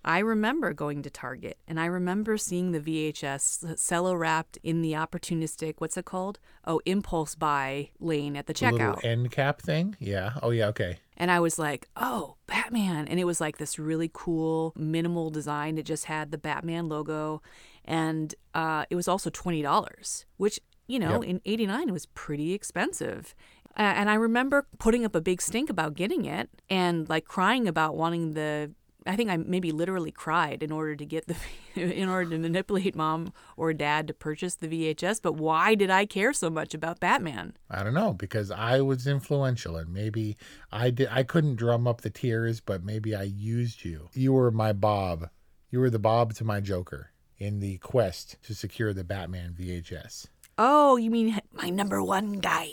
I 0.05 0.19
remember 0.19 0.73
going 0.73 1.01
to 1.03 1.09
Target 1.09 1.57
and 1.67 1.77
I 1.77 1.85
remember 1.85 2.37
seeing 2.37 2.71
the 2.71 2.79
VHS 2.79 3.85
cello 3.85 4.13
wrapped 4.15 4.57
in 4.63 4.81
the 4.81 4.93
opportunistic, 4.93 5.73
what's 5.79 5.97
it 5.97 6.05
called? 6.05 6.39
Oh, 6.63 6.79
impulse 6.85 7.35
buy 7.35 7.89
lane 7.99 8.37
at 8.37 8.47
the 8.47 8.53
The 8.53 8.71
little 8.71 8.79
checkout. 8.93 9.03
end 9.03 9.29
cap 9.31 9.61
thing 9.61 9.97
yeah 9.99 10.35
oh 10.41 10.51
yeah 10.51 10.67
okay 10.67 10.99
And 11.19 11.29
I 11.29 11.39
was 11.41 11.59
like, 11.59 11.87
oh, 11.97 12.37
Batman. 12.47 13.07
And 13.07 13.19
it 13.19 13.25
was 13.25 13.41
like 13.41 13.57
this 13.57 13.77
really 13.77 14.09
cool, 14.13 14.73
minimal 14.75 15.29
design. 15.29 15.77
It 15.77 15.83
just 15.85 16.05
had 16.05 16.31
the 16.31 16.37
Batman 16.37 16.87
logo. 16.87 17.41
And 17.83 18.33
uh, 18.53 18.85
it 18.89 18.95
was 18.95 19.07
also 19.07 19.29
$20, 19.29 20.25
which, 20.37 20.59
you 20.87 20.97
know, 20.97 21.21
Yep. 21.21 21.23
in 21.29 21.41
89 21.45 21.89
it 21.89 21.91
was 21.91 22.05
pretty 22.07 22.53
expensive. 22.53 23.35
Uh, 23.77 23.81
and 23.95 24.09
I 24.09 24.15
remember 24.15 24.67
putting 24.79 25.05
up 25.05 25.13
a 25.13 25.21
big 25.21 25.41
stink 25.41 25.69
about 25.69 25.93
getting 25.93 26.25
it 26.25 26.49
and 26.69 27.07
like 27.09 27.25
crying 27.25 27.67
about 27.67 27.95
wanting 27.95 28.33
the. 28.33 28.71
I 29.07 29.15
think 29.15 29.29
I 29.29 29.37
maybe 29.37 29.71
literally 29.71 30.11
cried 30.11 30.61
in 30.61 30.71
order 30.71 30.95
to 30.95 31.05
get 31.05 31.27
the, 31.27 31.35
in 31.75 32.09
order 32.09 32.29
to 32.31 32.37
manipulate 32.37 32.95
mom 32.95 33.33
or 33.55 33.73
dad 33.73 34.07
to 34.07 34.13
purchase 34.13 34.55
the 34.55 34.67
VHS. 34.67 35.21
But 35.21 35.33
why 35.33 35.75
did 35.75 35.89
I 35.89 36.05
care 36.05 36.33
so 36.33 36.49
much 36.49 36.73
about 36.73 36.99
Batman? 36.99 37.55
I 37.69 37.83
don't 37.83 37.93
know 37.93 38.13
because 38.13 38.51
I 38.51 38.81
was 38.81 39.07
influential 39.07 39.77
and 39.77 39.93
maybe 39.93 40.37
I 40.71 40.89
did 40.89 41.07
I 41.11 41.23
couldn't 41.23 41.55
drum 41.55 41.87
up 41.87 42.01
the 42.01 42.09
tears 42.09 42.59
but 42.59 42.83
maybe 42.83 43.15
I 43.15 43.23
used 43.23 43.85
you. 43.85 44.09
You 44.13 44.33
were 44.33 44.51
my 44.51 44.73
Bob. 44.73 45.29
You 45.71 45.79
were 45.79 45.89
the 45.89 45.99
Bob 45.99 46.33
to 46.35 46.43
my 46.43 46.59
Joker 46.59 47.11
in 47.37 47.59
the 47.59 47.77
quest 47.77 48.37
to 48.43 48.53
secure 48.53 48.93
the 48.93 49.03
Batman 49.03 49.55
VHS. 49.57 50.27
Oh, 50.57 50.97
you 50.97 51.09
mean 51.09 51.39
my 51.53 51.69
number 51.69 52.03
one 52.03 52.33
guy? 52.33 52.69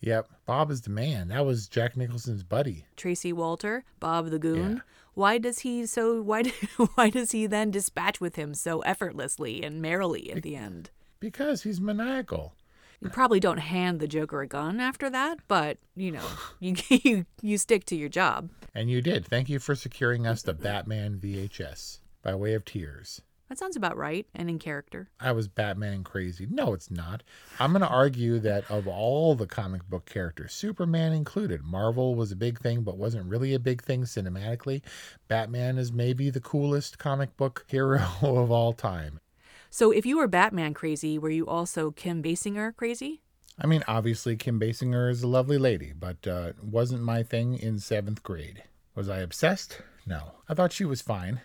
Yep, 0.00 0.30
Bob 0.46 0.70
is 0.72 0.82
the 0.82 0.90
man. 0.90 1.28
That 1.28 1.46
was 1.46 1.68
Jack 1.68 1.96
Nicholson's 1.96 2.42
buddy. 2.42 2.84
Tracy 2.96 3.32
Walter, 3.32 3.84
Bob 4.00 4.30
the 4.30 4.38
Goon. 4.38 4.76
Yeah. 4.76 4.82
Why 5.14 5.38
does 5.38 5.60
he 5.60 5.86
so 5.86 6.22
why 6.22 6.44
why 6.94 7.10
does 7.10 7.32
he 7.32 7.46
then 7.46 7.70
dispatch 7.70 8.20
with 8.20 8.36
him 8.36 8.54
so 8.54 8.80
effortlessly 8.80 9.62
and 9.62 9.82
merrily 9.82 10.32
at 10.32 10.42
the 10.42 10.56
end? 10.56 10.90
Because 11.20 11.62
he's 11.62 11.80
maniacal. 11.80 12.54
You 13.00 13.10
probably 13.10 13.40
don't 13.40 13.58
hand 13.58 13.98
the 13.98 14.06
Joker 14.06 14.42
a 14.42 14.46
gun 14.46 14.78
after 14.78 15.10
that, 15.10 15.40
but 15.48 15.78
you 15.96 16.12
know, 16.12 16.26
you 16.60 16.76
you, 16.88 17.26
you 17.40 17.58
stick 17.58 17.84
to 17.86 17.96
your 17.96 18.08
job. 18.08 18.50
And 18.74 18.90
you 18.90 19.02
did. 19.02 19.26
Thank 19.26 19.48
you 19.48 19.58
for 19.58 19.74
securing 19.74 20.26
us 20.26 20.42
the 20.42 20.54
Batman 20.54 21.18
VHS 21.18 21.98
by 22.22 22.34
way 22.34 22.54
of 22.54 22.64
tears. 22.64 23.20
That 23.52 23.58
sounds 23.58 23.76
about 23.76 23.98
right 23.98 24.26
and 24.34 24.48
in 24.48 24.58
character. 24.58 25.10
I 25.20 25.32
was 25.32 25.46
Batman 25.46 26.04
crazy. 26.04 26.46
No, 26.48 26.72
it's 26.72 26.90
not. 26.90 27.22
I'm 27.60 27.72
going 27.72 27.82
to 27.82 27.86
argue 27.86 28.38
that 28.38 28.64
of 28.70 28.88
all 28.88 29.34
the 29.34 29.46
comic 29.46 29.86
book 29.90 30.06
characters, 30.06 30.54
Superman 30.54 31.12
included, 31.12 31.62
Marvel 31.62 32.14
was 32.14 32.32
a 32.32 32.36
big 32.36 32.60
thing, 32.60 32.80
but 32.80 32.96
wasn't 32.96 33.28
really 33.28 33.52
a 33.52 33.58
big 33.58 33.82
thing 33.82 34.04
cinematically. 34.04 34.80
Batman 35.28 35.76
is 35.76 35.92
maybe 35.92 36.30
the 36.30 36.40
coolest 36.40 36.98
comic 36.98 37.36
book 37.36 37.66
hero 37.68 38.02
of 38.22 38.50
all 38.50 38.72
time. 38.72 39.20
So 39.68 39.90
if 39.90 40.06
you 40.06 40.16
were 40.16 40.28
Batman 40.28 40.72
crazy, 40.72 41.18
were 41.18 41.28
you 41.28 41.46
also 41.46 41.90
Kim 41.90 42.22
Basinger 42.22 42.74
crazy? 42.74 43.20
I 43.58 43.66
mean, 43.66 43.84
obviously, 43.86 44.34
Kim 44.34 44.58
Basinger 44.58 45.10
is 45.10 45.22
a 45.22 45.28
lovely 45.28 45.58
lady, 45.58 45.92
but 45.92 46.26
uh, 46.26 46.52
wasn't 46.62 47.02
my 47.02 47.22
thing 47.22 47.58
in 47.58 47.78
seventh 47.78 48.22
grade. 48.22 48.62
Was 48.94 49.10
I 49.10 49.18
obsessed? 49.18 49.82
No. 50.06 50.36
I 50.48 50.54
thought 50.54 50.72
she 50.72 50.86
was 50.86 51.02
fine. 51.02 51.42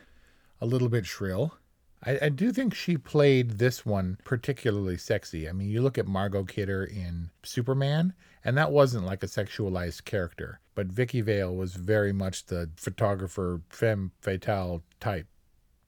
A 0.62 0.66
little 0.66 0.88
bit 0.88 1.06
shrill. 1.06 1.58
I, 2.04 2.20
I 2.24 2.30
do 2.30 2.52
think 2.52 2.74
she 2.74 2.98
played 2.98 3.52
this 3.52 3.86
one 3.86 4.18
particularly 4.24 4.98
sexy. 4.98 5.50
I 5.50 5.52
mean, 5.52 5.70
you 5.70 5.82
look 5.82 5.98
at 5.98 6.08
Margot 6.08 6.44
Kidder 6.44 6.84
in 6.84 7.32
Superman, 7.44 8.14
and 8.44 8.58
that 8.58 8.72
wasn't 8.72 9.06
like 9.06 9.24
a 9.24 9.28
sexualized 9.28 10.06
character. 10.06 10.60
But 10.76 10.88
Vicki 10.88 11.22
Vale 11.22 11.56
was 11.56 11.76
very 11.76 12.14
much 12.14 12.46
the 12.46 12.70
photographer, 12.76 13.62
femme 13.70 14.12
fatale 14.22 14.84
type, 15.00 15.28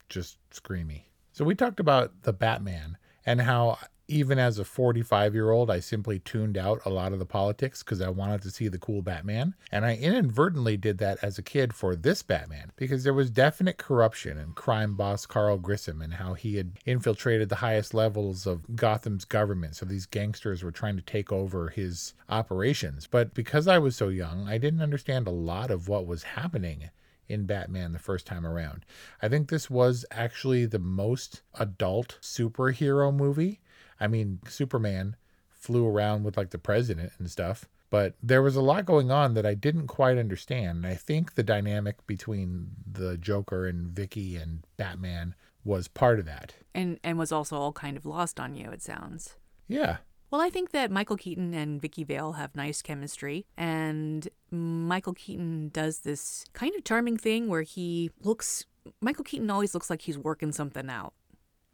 just 0.09 0.37
screamy. 0.51 1.03
So 1.31 1.45
we 1.45 1.55
talked 1.55 1.79
about 1.79 2.23
the 2.23 2.33
Batman 2.33 2.97
and 3.25 3.41
how 3.41 3.77
even 4.09 4.39
as 4.39 4.57
a 4.57 4.65
45 4.65 5.33
year 5.33 5.51
old, 5.51 5.69
I 5.69 5.79
simply 5.79 6.19
tuned 6.19 6.57
out 6.57 6.81
a 6.85 6.89
lot 6.89 7.13
of 7.13 7.19
the 7.19 7.25
politics 7.25 7.83
because 7.83 8.01
I 8.01 8.09
wanted 8.09 8.41
to 8.41 8.49
see 8.49 8.67
the 8.67 8.79
cool 8.79 9.01
Batman. 9.01 9.53
And 9.71 9.85
I 9.85 9.95
inadvertently 9.95 10.77
did 10.77 10.97
that 10.97 11.19
as 11.21 11.37
a 11.37 11.43
kid 11.43 11.73
for 11.73 11.95
this 11.95 12.23
Batman 12.23 12.71
because 12.75 13.03
there 13.03 13.13
was 13.13 13.29
definite 13.29 13.77
corruption 13.77 14.37
in 14.37 14.53
crime 14.53 14.95
boss 14.95 15.25
Carl 15.25 15.57
Grissom 15.57 16.01
and 16.01 16.15
how 16.15 16.33
he 16.33 16.57
had 16.57 16.71
infiltrated 16.85 17.49
the 17.49 17.57
highest 17.57 17.93
levels 17.93 18.47
of 18.47 18.75
Gotham's 18.75 19.25
government. 19.25 19.75
So 19.75 19.85
these 19.85 20.05
gangsters 20.05 20.63
were 20.63 20.71
trying 20.71 20.95
to 20.95 21.03
take 21.03 21.31
over 21.31 21.69
his 21.69 22.13
operations. 22.29 23.07
But 23.07 23.33
because 23.33 23.67
I 23.67 23.77
was 23.77 23.95
so 23.95 24.09
young, 24.09 24.47
I 24.47 24.57
didn't 24.57 24.81
understand 24.81 25.27
a 25.27 25.31
lot 25.31 25.69
of 25.69 25.87
what 25.87 26.07
was 26.07 26.23
happening 26.23 26.89
in 27.29 27.45
Batman 27.45 27.93
the 27.93 27.99
first 27.99 28.25
time 28.25 28.45
around. 28.45 28.83
I 29.21 29.29
think 29.29 29.47
this 29.47 29.69
was 29.69 30.03
actually 30.11 30.65
the 30.65 30.79
most 30.79 31.41
adult 31.53 32.17
superhero 32.21 33.15
movie. 33.15 33.61
I 33.99 34.07
mean, 34.07 34.39
Superman 34.47 35.15
flew 35.49 35.85
around 35.85 36.23
with 36.23 36.37
like 36.37 36.51
the 36.51 36.57
president 36.57 37.11
and 37.19 37.29
stuff, 37.29 37.67
but 37.89 38.15
there 38.23 38.41
was 38.41 38.55
a 38.55 38.61
lot 38.61 38.85
going 38.85 39.11
on 39.11 39.33
that 39.33 39.45
I 39.45 39.53
didn't 39.53 39.87
quite 39.87 40.17
understand. 40.17 40.77
And 40.77 40.87
I 40.87 40.95
think 40.95 41.35
the 41.35 41.43
dynamic 41.43 42.05
between 42.07 42.71
the 42.89 43.17
Joker 43.17 43.67
and 43.67 43.87
Vicki 43.87 44.35
and 44.37 44.63
Batman 44.77 45.35
was 45.63 45.87
part 45.87 46.19
of 46.19 46.25
that. 46.25 46.53
And 46.73 46.99
and 47.03 47.17
was 47.17 47.31
also 47.31 47.57
all 47.57 47.73
kind 47.73 47.97
of 47.97 48.05
lost 48.05 48.39
on 48.39 48.55
you, 48.55 48.69
it 48.71 48.81
sounds. 48.81 49.35
Yeah. 49.67 49.97
Well, 50.31 50.41
I 50.41 50.49
think 50.49 50.71
that 50.71 50.91
Michael 50.91 51.17
Keaton 51.17 51.53
and 51.55 51.81
Vicki 51.81 52.03
Vale 52.03 52.33
have 52.33 52.55
nice 52.55 52.83
chemistry, 52.83 53.47
and 53.57 54.29
Michael 54.51 55.13
Keaton 55.13 55.69
does 55.69 55.99
this 56.01 56.45
kind 56.53 56.75
of 56.75 56.83
charming 56.83 57.17
thing 57.17 57.47
where 57.47 57.63
he 57.63 58.11
looks. 58.21 58.65
Michael 59.01 59.23
Keaton 59.23 59.49
always 59.49 59.73
looks 59.73 59.89
like 59.89 60.03
he's 60.03 60.19
working 60.19 60.51
something 60.51 60.87
out, 60.87 61.13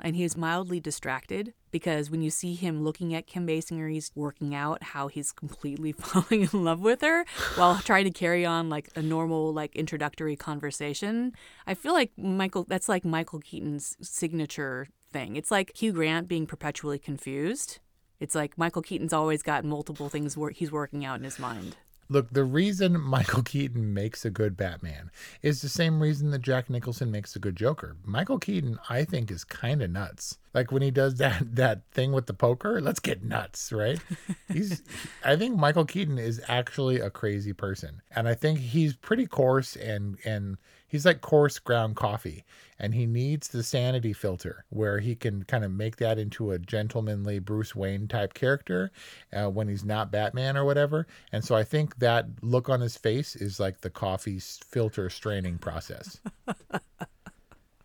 and 0.05 0.15
he's 0.15 0.37
mildly 0.37 0.79
distracted 0.79 1.55
because 1.71 2.11
when 2.11 2.21
you 2.21 2.29
see 2.29 2.53
him 2.53 2.83
looking 2.83 3.15
at 3.15 3.25
Kim 3.25 3.47
Basinger, 3.47 3.91
he's 3.91 4.11
working 4.13 4.53
out 4.53 4.83
how 4.83 5.07
he's 5.07 5.31
completely 5.31 5.91
falling 5.99 6.47
in 6.53 6.63
love 6.63 6.79
with 6.79 7.01
her 7.01 7.25
while 7.55 7.79
trying 7.79 8.05
to 8.05 8.11
carry 8.11 8.45
on 8.45 8.69
like 8.69 8.87
a 8.95 9.01
normal 9.01 9.51
like 9.51 9.75
introductory 9.75 10.35
conversation. 10.35 11.33
I 11.65 11.73
feel 11.73 11.93
like 11.93 12.11
Michael. 12.17 12.65
That's 12.69 12.87
like 12.87 13.03
Michael 13.03 13.39
Keaton's 13.39 13.97
signature 13.99 14.87
thing. 15.11 15.35
It's 15.37 15.49
like 15.49 15.75
Hugh 15.75 15.91
Grant 15.91 16.27
being 16.27 16.45
perpetually 16.45 16.99
confused. 16.99 17.79
It's 18.19 18.35
like 18.35 18.59
Michael 18.59 18.83
Keaton's 18.83 19.11
always 19.11 19.41
got 19.41 19.65
multiple 19.65 20.07
things 20.07 20.37
wor- 20.37 20.51
he's 20.51 20.71
working 20.71 21.03
out 21.03 21.17
in 21.17 21.23
his 21.23 21.39
mind. 21.39 21.77
Look, 22.07 22.31
the 22.31 22.43
reason 22.43 22.99
Michael 23.15 23.43
Keaton 23.43 23.93
makes 23.93 24.25
a 24.25 24.29
good 24.29 24.55
Batman 24.55 25.11
is 25.41 25.61
the 25.61 25.69
same 25.69 26.01
reason 26.01 26.31
that 26.31 26.41
Jack 26.41 26.69
Nicholson 26.69 27.11
makes 27.11 27.35
a 27.35 27.39
good 27.39 27.55
Joker. 27.55 27.95
Michael 28.03 28.39
Keaton, 28.39 28.79
I 28.89 29.03
think, 29.03 29.31
is 29.31 29.43
kind 29.43 29.81
of 29.81 29.91
nuts. 29.91 30.37
Like 30.53 30.71
when 30.71 30.81
he 30.81 30.91
does 30.91 31.15
that 31.17 31.55
that 31.55 31.81
thing 31.91 32.11
with 32.11 32.27
the 32.27 32.33
poker, 32.33 32.79
let's 32.81 32.99
get 32.99 33.23
nuts, 33.23 33.71
right? 33.71 33.99
He's 34.47 34.81
I 35.23 35.35
think 35.35 35.57
Michael 35.57 35.85
Keaton 35.85 36.17
is 36.17 36.41
actually 36.47 36.99
a 36.99 37.09
crazy 37.09 37.53
person. 37.53 38.01
And 38.15 38.27
I 38.27 38.33
think 38.33 38.59
he's 38.59 38.95
pretty 38.95 39.25
coarse 39.27 39.75
and 39.75 40.17
and 40.23 40.57
he's 40.95 41.05
like 41.05 41.19
coarse 41.19 41.59
ground 41.59 41.97
coffee 41.97 42.45
and 42.79 42.93
he 42.93 43.05
needs 43.05 43.49
the 43.49 43.63
sanity 43.63 44.13
filter 44.13 44.63
where 44.69 44.99
he 44.99 45.13
can 45.13 45.43
kind 45.43 45.65
of 45.65 45.71
make 45.71 45.97
that 45.97 46.17
into 46.17 46.51
a 46.51 46.57
gentlemanly 46.59 47.37
Bruce 47.37 47.75
Wayne 47.75 48.07
type 48.07 48.33
character 48.33 48.91
uh, 49.33 49.49
when 49.49 49.67
he's 49.67 49.83
not 49.83 50.09
Batman 50.09 50.55
or 50.55 50.63
whatever. 50.63 51.05
And 51.33 51.43
so 51.43 51.53
I 51.53 51.65
think 51.65 51.97
that 51.97 52.27
look 52.41 52.69
on 52.69 52.79
his 52.79 52.95
face 52.95 53.35
is 53.35 53.59
like 53.59 53.81
the 53.81 53.89
coffee 53.89 54.39
filter 54.39 55.09
straining 55.09 55.57
process. 55.57 56.21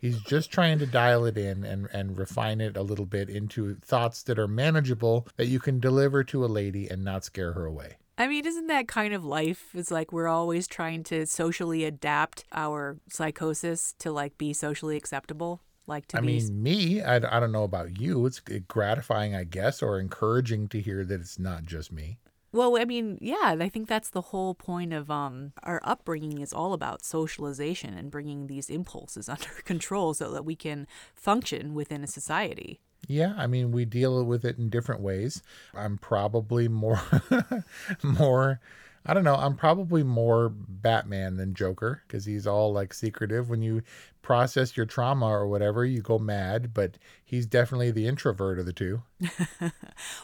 He's 0.00 0.22
just 0.22 0.50
trying 0.50 0.78
to 0.78 0.86
dial 0.86 1.26
it 1.26 1.36
in 1.36 1.62
and, 1.62 1.86
and 1.92 2.16
refine 2.16 2.62
it 2.62 2.74
a 2.74 2.82
little 2.82 3.04
bit 3.04 3.28
into 3.28 3.74
thoughts 3.74 4.22
that 4.22 4.38
are 4.38 4.48
manageable 4.48 5.28
that 5.36 5.48
you 5.48 5.58
can 5.60 5.78
deliver 5.78 6.24
to 6.24 6.42
a 6.42 6.46
lady 6.46 6.88
and 6.88 7.04
not 7.04 7.22
scare 7.22 7.52
her 7.52 7.66
away. 7.66 7.96
I 8.20 8.28
mean, 8.28 8.44
isn't 8.44 8.66
that 8.66 8.86
kind 8.86 9.14
of 9.14 9.24
life? 9.24 9.70
It's 9.72 9.90
like 9.90 10.12
we're 10.12 10.28
always 10.28 10.66
trying 10.66 11.04
to 11.04 11.24
socially 11.24 11.84
adapt 11.84 12.44
our 12.52 12.98
psychosis 13.08 13.94
to 13.98 14.12
like 14.12 14.36
be 14.36 14.52
socially 14.52 14.98
acceptable. 14.98 15.62
Like 15.86 16.06
to 16.08 16.18
I 16.18 16.20
be 16.20 16.26
mean, 16.26 16.62
me, 16.62 17.00
I, 17.00 17.16
I 17.16 17.40
don't 17.40 17.50
know 17.50 17.64
about 17.64 17.98
you. 17.98 18.26
It's 18.26 18.40
gratifying, 18.68 19.34
I 19.34 19.44
guess, 19.44 19.82
or 19.82 19.98
encouraging 19.98 20.68
to 20.68 20.82
hear 20.82 21.02
that 21.02 21.18
it's 21.18 21.38
not 21.38 21.64
just 21.64 21.90
me. 21.90 22.18
Well, 22.52 22.76
I 22.76 22.84
mean, 22.84 23.16
yeah, 23.22 23.56
I 23.58 23.70
think 23.70 23.88
that's 23.88 24.10
the 24.10 24.20
whole 24.20 24.54
point 24.54 24.92
of 24.92 25.10
um 25.10 25.54
our 25.62 25.80
upbringing 25.82 26.40
is 26.40 26.52
all 26.52 26.74
about 26.74 27.02
socialization 27.02 27.94
and 27.94 28.10
bringing 28.10 28.48
these 28.48 28.68
impulses 28.68 29.28
under 29.30 29.48
control 29.64 30.12
so 30.12 30.30
that 30.32 30.44
we 30.44 30.56
can 30.56 30.86
function 31.14 31.72
within 31.72 32.04
a 32.04 32.06
society. 32.06 32.80
Yeah, 33.08 33.34
I 33.36 33.46
mean, 33.46 33.72
we 33.72 33.84
deal 33.84 34.22
with 34.24 34.44
it 34.44 34.58
in 34.58 34.70
different 34.70 35.00
ways. 35.00 35.42
I'm 35.74 35.98
probably 35.98 36.68
more, 36.68 37.00
more, 38.02 38.60
I 39.04 39.14
don't 39.14 39.24
know, 39.24 39.34
I'm 39.34 39.56
probably 39.56 40.02
more 40.04 40.48
Batman 40.48 41.36
than 41.36 41.54
Joker 41.54 42.02
because 42.06 42.24
he's 42.24 42.46
all 42.46 42.72
like 42.72 42.94
secretive. 42.94 43.48
When 43.50 43.62
you 43.62 43.82
process 44.22 44.76
your 44.76 44.86
trauma 44.86 45.26
or 45.26 45.48
whatever, 45.48 45.84
you 45.84 46.02
go 46.02 46.18
mad, 46.18 46.72
but 46.72 46.98
he's 47.24 47.46
definitely 47.46 47.90
the 47.90 48.06
introvert 48.06 48.58
of 48.58 48.66
the 48.66 48.72
two. 48.72 49.02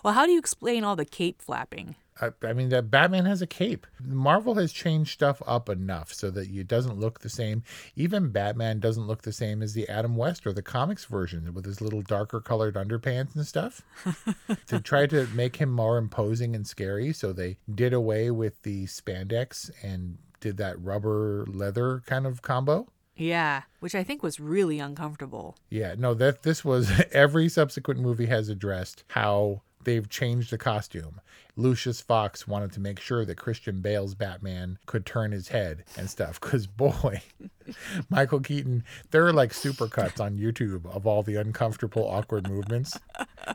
Well, 0.02 0.14
how 0.14 0.24
do 0.26 0.32
you 0.32 0.38
explain 0.38 0.84
all 0.84 0.96
the 0.96 1.04
cape 1.04 1.42
flapping? 1.42 1.96
I, 2.20 2.30
I 2.42 2.52
mean, 2.52 2.70
that 2.70 2.90
Batman 2.90 3.26
has 3.26 3.42
a 3.42 3.46
cape. 3.46 3.86
Marvel 4.02 4.54
has 4.54 4.72
changed 4.72 5.12
stuff 5.12 5.42
up 5.46 5.68
enough 5.68 6.12
so 6.12 6.30
that 6.30 6.48
it 6.48 6.68
doesn't 6.68 6.98
look 6.98 7.20
the 7.20 7.28
same. 7.28 7.62
Even 7.94 8.30
Batman 8.30 8.80
doesn't 8.80 9.06
look 9.06 9.22
the 9.22 9.32
same 9.32 9.62
as 9.62 9.74
the 9.74 9.88
Adam 9.88 10.16
West 10.16 10.46
or 10.46 10.52
the 10.52 10.62
comics 10.62 11.04
version 11.04 11.52
with 11.52 11.64
his 11.64 11.80
little 11.80 12.02
darker 12.02 12.40
colored 12.40 12.74
underpants 12.74 13.34
and 13.34 13.46
stuff. 13.46 13.82
to 14.66 14.80
try 14.80 15.06
to 15.06 15.26
make 15.34 15.56
him 15.56 15.70
more 15.70 15.98
imposing 15.98 16.54
and 16.54 16.66
scary, 16.66 17.12
so 17.12 17.32
they 17.32 17.58
did 17.72 17.92
away 17.92 18.30
with 18.30 18.62
the 18.62 18.86
spandex 18.86 19.70
and 19.82 20.18
did 20.40 20.56
that 20.56 20.80
rubber 20.82 21.44
leather 21.48 22.02
kind 22.06 22.26
of 22.26 22.42
combo. 22.42 22.88
Yeah, 23.16 23.62
which 23.80 23.94
I 23.94 24.04
think 24.04 24.22
was 24.22 24.38
really 24.38 24.78
uncomfortable. 24.78 25.56
Yeah, 25.70 25.94
no, 25.96 26.12
that 26.14 26.42
this 26.42 26.64
was 26.64 26.90
every 27.12 27.48
subsequent 27.48 28.00
movie 28.00 28.26
has 28.26 28.48
addressed 28.48 29.04
how 29.08 29.62
they've 29.86 30.10
changed 30.10 30.50
the 30.50 30.58
costume. 30.58 31.20
Lucius 31.56 32.02
Fox 32.02 32.46
wanted 32.46 32.72
to 32.72 32.80
make 32.80 33.00
sure 33.00 33.24
that 33.24 33.36
Christian 33.36 33.80
Bale's 33.80 34.14
Batman 34.14 34.78
could 34.84 35.06
turn 35.06 35.32
his 35.32 35.48
head 35.48 35.84
and 35.96 36.10
stuff. 36.10 36.38
Because 36.38 36.66
boy, 36.66 37.22
Michael 38.10 38.40
Keaton, 38.40 38.84
there 39.10 39.26
are 39.26 39.32
like 39.32 39.52
supercuts 39.52 40.20
on 40.20 40.36
YouTube 40.36 40.84
of 40.94 41.06
all 41.06 41.22
the 41.22 41.36
uncomfortable, 41.36 42.06
awkward 42.06 42.50
movements 42.50 42.98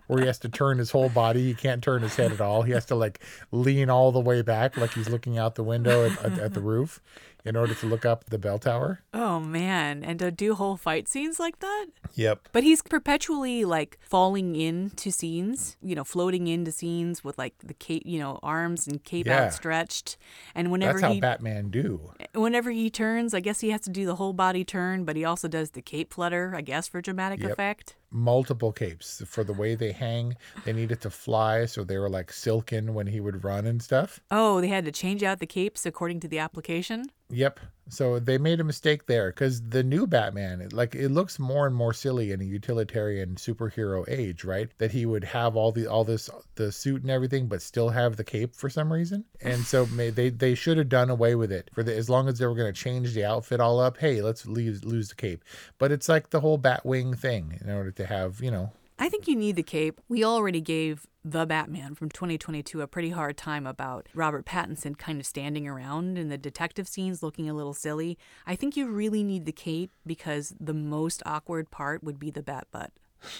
where 0.07 0.21
he 0.21 0.25
has 0.25 0.39
to 0.39 0.49
turn 0.49 0.79
his 0.79 0.89
whole 0.89 1.09
body. 1.09 1.43
He 1.43 1.53
can't 1.53 1.83
turn 1.83 2.01
his 2.01 2.15
head 2.15 2.31
at 2.31 2.41
all. 2.41 2.63
He 2.63 2.71
has 2.71 2.85
to 2.85 2.95
like 2.95 3.19
lean 3.51 3.91
all 3.91 4.11
the 4.11 4.19
way 4.19 4.41
back, 4.41 4.77
like 4.77 4.93
he's 4.93 5.09
looking 5.09 5.37
out 5.37 5.53
the 5.53 5.63
window 5.63 6.07
at, 6.07 6.25
at, 6.25 6.39
at 6.39 6.53
the 6.55 6.61
roof 6.61 7.01
in 7.45 7.55
order 7.55 7.73
to 7.73 7.85
look 7.85 8.05
up 8.05 8.25
the 8.25 8.37
bell 8.37 8.59
tower. 8.59 9.01
Oh 9.13 9.39
man, 9.39 10.03
and 10.03 10.19
to 10.19 10.31
do 10.31 10.55
whole 10.55 10.77
fight 10.77 11.07
scenes 11.07 11.39
like 11.39 11.59
that? 11.59 11.87
Yep. 12.13 12.49
But 12.51 12.63
he's 12.63 12.81
perpetually 12.81 13.65
like 13.65 13.97
falling 14.01 14.55
into 14.55 15.11
scenes, 15.11 15.77
you 15.81 15.95
know, 15.95 16.03
floating 16.03 16.47
into 16.47 16.71
scenes 16.71 17.23
with 17.23 17.37
like 17.37 17.55
the 17.63 17.73
cape, 17.73 18.03
you 18.05 18.19
know, 18.19 18.39
arms 18.43 18.87
and 18.87 19.03
cape 19.03 19.25
Yeah. 19.27 19.43
outstretched. 19.45 20.17
And 20.53 20.71
whenever 20.71 20.93
That's 20.99 21.03
how 21.07 21.13
he 21.13 21.19
Batman 21.21 21.69
do. 21.69 22.13
whenever 22.33 22.71
he 22.71 22.89
turns, 22.89 23.33
I 23.33 23.39
guess 23.39 23.61
he 23.61 23.69
has 23.71 23.81
to 23.81 23.89
do 23.89 24.05
the 24.05 24.15
whole 24.15 24.33
body 24.33 24.63
turn, 24.63 25.03
but 25.05 25.15
he 25.15 25.25
also 25.25 25.47
does 25.47 25.71
the 25.71 25.81
cape 25.81 26.13
flutter, 26.13 26.53
I 26.55 26.61
guess, 26.61 26.87
for 26.87 27.01
dramatic 27.01 27.41
Yep. 27.41 27.51
effect. 27.51 27.95
Multiple 28.11 28.71
capes 28.71 29.23
for 29.25 29.43
the 29.43 29.53
way 29.53 29.75
they 29.75 29.91
hang. 29.91 30.35
They 30.65 30.73
needed 30.73 31.01
to 31.01 31.09
fly, 31.09 31.65
so 31.65 31.83
they 31.83 31.97
were 31.97 32.09
like 32.09 32.31
silken 32.31 32.93
when 32.93 33.07
he 33.07 33.19
would 33.19 33.43
run 33.43 33.65
and 33.65 33.81
stuff. 33.81 34.19
Oh, 34.29 34.61
they 34.61 34.67
had 34.67 34.85
to 34.85 34.91
change 34.91 35.23
out 35.23 35.39
the 35.39 35.47
capes 35.47 35.85
according 35.85 36.19
to 36.21 36.27
the 36.27 36.39
application. 36.39 37.05
Yep. 37.29 37.59
So 37.89 38.19
they 38.19 38.37
made 38.37 38.59
a 38.59 38.63
mistake 38.63 39.05
there 39.05 39.31
because 39.31 39.61
the 39.61 39.83
new 39.83 40.07
Batman, 40.07 40.69
like 40.71 40.95
it 40.95 41.09
looks 41.09 41.39
more 41.39 41.67
and 41.67 41.75
more 41.75 41.93
silly 41.93 42.31
in 42.31 42.39
a 42.39 42.45
utilitarian 42.45 43.35
superhero 43.35 44.07
age, 44.07 44.43
right? 44.43 44.69
That 44.77 44.91
he 44.91 45.05
would 45.05 45.25
have 45.25 45.55
all 45.55 45.71
the 45.71 45.87
all 45.87 46.03
this 46.03 46.29
the 46.55 46.71
suit 46.71 47.01
and 47.01 47.11
everything, 47.11 47.47
but 47.47 47.61
still 47.61 47.89
have 47.89 48.15
the 48.15 48.23
cape 48.23 48.55
for 48.55 48.69
some 48.69 48.91
reason. 48.93 49.25
And 49.41 49.61
so 49.65 49.85
may, 49.87 50.09
they 50.09 50.29
they 50.29 50.55
should 50.55 50.77
have 50.77 50.89
done 50.89 51.09
away 51.09 51.35
with 51.35 51.51
it 51.51 51.69
for 51.73 51.83
the 51.83 51.95
as 51.95 52.09
long 52.09 52.29
as 52.29 52.39
they 52.39 52.45
were 52.45 52.55
going 52.55 52.73
to 52.73 52.79
change 52.79 53.13
the 53.13 53.25
outfit 53.25 53.59
all 53.59 53.79
up. 53.79 53.97
Hey, 53.97 54.21
let's 54.21 54.45
lose 54.45 54.85
lose 54.85 55.09
the 55.09 55.15
cape. 55.15 55.43
But 55.77 55.91
it's 55.91 56.07
like 56.07 56.29
the 56.29 56.39
whole 56.39 56.57
Batwing 56.57 57.17
thing 57.17 57.59
in 57.61 57.69
order 57.69 57.91
to 57.91 58.05
have 58.05 58.41
you 58.41 58.51
know 58.51 58.71
I 59.01 59.09
think 59.09 59.27
you 59.27 59.35
need 59.35 59.55
the 59.55 59.63
cape. 59.63 59.99
We 60.07 60.23
already 60.23 60.61
gave 60.61 61.07
the 61.23 61.45
Batman 61.45 61.95
from 61.95 62.09
2022 62.09 62.81
a 62.81 62.87
pretty 62.87 63.11
hard 63.11 63.37
time 63.37 63.67
about 63.67 64.07
Robert 64.13 64.45
Pattinson 64.45 64.97
kind 64.97 65.19
of 65.19 65.25
standing 65.25 65.67
around 65.67 66.17
in 66.17 66.29
the 66.29 66.37
detective 66.37 66.87
scenes 66.87 67.21
looking 67.21 67.49
a 67.49 67.53
little 67.53 67.73
silly. 67.73 68.17
I 68.47 68.55
think 68.55 68.75
you 68.75 68.87
really 68.89 69.23
need 69.23 69.45
the 69.45 69.51
cape 69.51 69.91
because 70.05 70.55
the 70.59 70.73
most 70.73 71.21
awkward 71.25 71.69
part 71.69 72.03
would 72.03 72.19
be 72.19 72.31
the 72.31 72.43
bat 72.43 72.67
butt. 72.71 72.91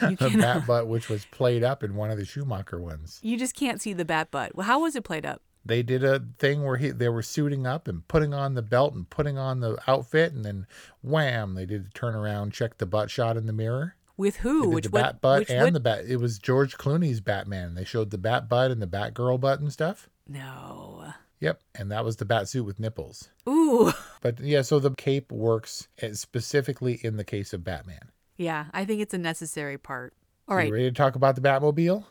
The 0.00 0.36
bat 0.38 0.66
butt, 0.66 0.86
which 0.86 1.08
was 1.08 1.24
played 1.26 1.64
up 1.64 1.82
in 1.82 1.94
one 1.94 2.10
of 2.10 2.18
the 2.18 2.26
Schumacher 2.26 2.78
ones. 2.78 3.20
You 3.22 3.38
just 3.38 3.54
can't 3.54 3.80
see 3.80 3.94
the 3.94 4.04
bat 4.04 4.30
butt. 4.30 4.54
Well, 4.54 4.66
how 4.66 4.80
was 4.80 4.96
it 4.96 5.04
played 5.04 5.24
up? 5.24 5.40
They 5.64 5.82
did 5.82 6.04
a 6.04 6.22
thing 6.38 6.62
where 6.62 6.76
he 6.76 6.90
they 6.90 7.08
were 7.08 7.22
suiting 7.22 7.66
up 7.66 7.88
and 7.88 8.06
putting 8.06 8.34
on 8.34 8.54
the 8.54 8.60
belt 8.60 8.92
and 8.92 9.08
putting 9.08 9.38
on 9.38 9.60
the 9.60 9.78
outfit, 9.86 10.34
and 10.34 10.44
then 10.44 10.66
wham, 11.00 11.54
they 11.54 11.64
did 11.64 11.86
the 11.86 11.90
turn 11.90 12.14
around, 12.14 12.52
check 12.52 12.76
the 12.76 12.84
butt 12.86 13.10
shot 13.10 13.38
in 13.38 13.46
the 13.46 13.52
mirror. 13.54 13.96
With 14.16 14.36
who? 14.36 14.70
Which 14.70 14.84
the 14.84 14.90
bat 14.90 15.20
butt 15.20 15.40
which 15.40 15.50
and 15.50 15.74
the 15.74 15.80
bat. 15.80 16.04
It 16.06 16.16
was 16.18 16.38
George 16.38 16.78
Clooney's 16.78 17.20
Batman. 17.20 17.74
They 17.74 17.84
showed 17.84 18.10
the 18.10 18.18
bat 18.18 18.48
butt 18.48 18.70
and 18.70 18.80
the 18.80 18.86
bat 18.86 19.12
girl 19.14 19.38
butt 19.38 19.60
and 19.60 19.72
stuff. 19.72 20.08
No. 20.28 21.12
Yep, 21.40 21.60
and 21.74 21.90
that 21.90 22.04
was 22.04 22.16
the 22.16 22.24
bat 22.24 22.48
suit 22.48 22.64
with 22.64 22.80
nipples. 22.80 23.28
Ooh. 23.48 23.92
But 24.20 24.40
yeah, 24.40 24.62
so 24.62 24.78
the 24.78 24.90
cape 24.92 25.30
works 25.30 25.88
eh, 25.98 26.14
specifically 26.14 26.98
in 27.02 27.18
the 27.18 27.24
case 27.24 27.52
of 27.52 27.62
Batman. 27.62 28.10
Yeah, 28.38 28.66
I 28.72 28.86
think 28.86 29.02
it's 29.02 29.12
a 29.12 29.18
necessary 29.18 29.76
part. 29.76 30.14
All 30.48 30.56
You 30.56 30.62
right. 30.62 30.72
ready 30.72 30.84
to 30.84 30.92
talk 30.92 31.14
about 31.14 31.34
the 31.34 31.42
Batmobile? 31.42 32.04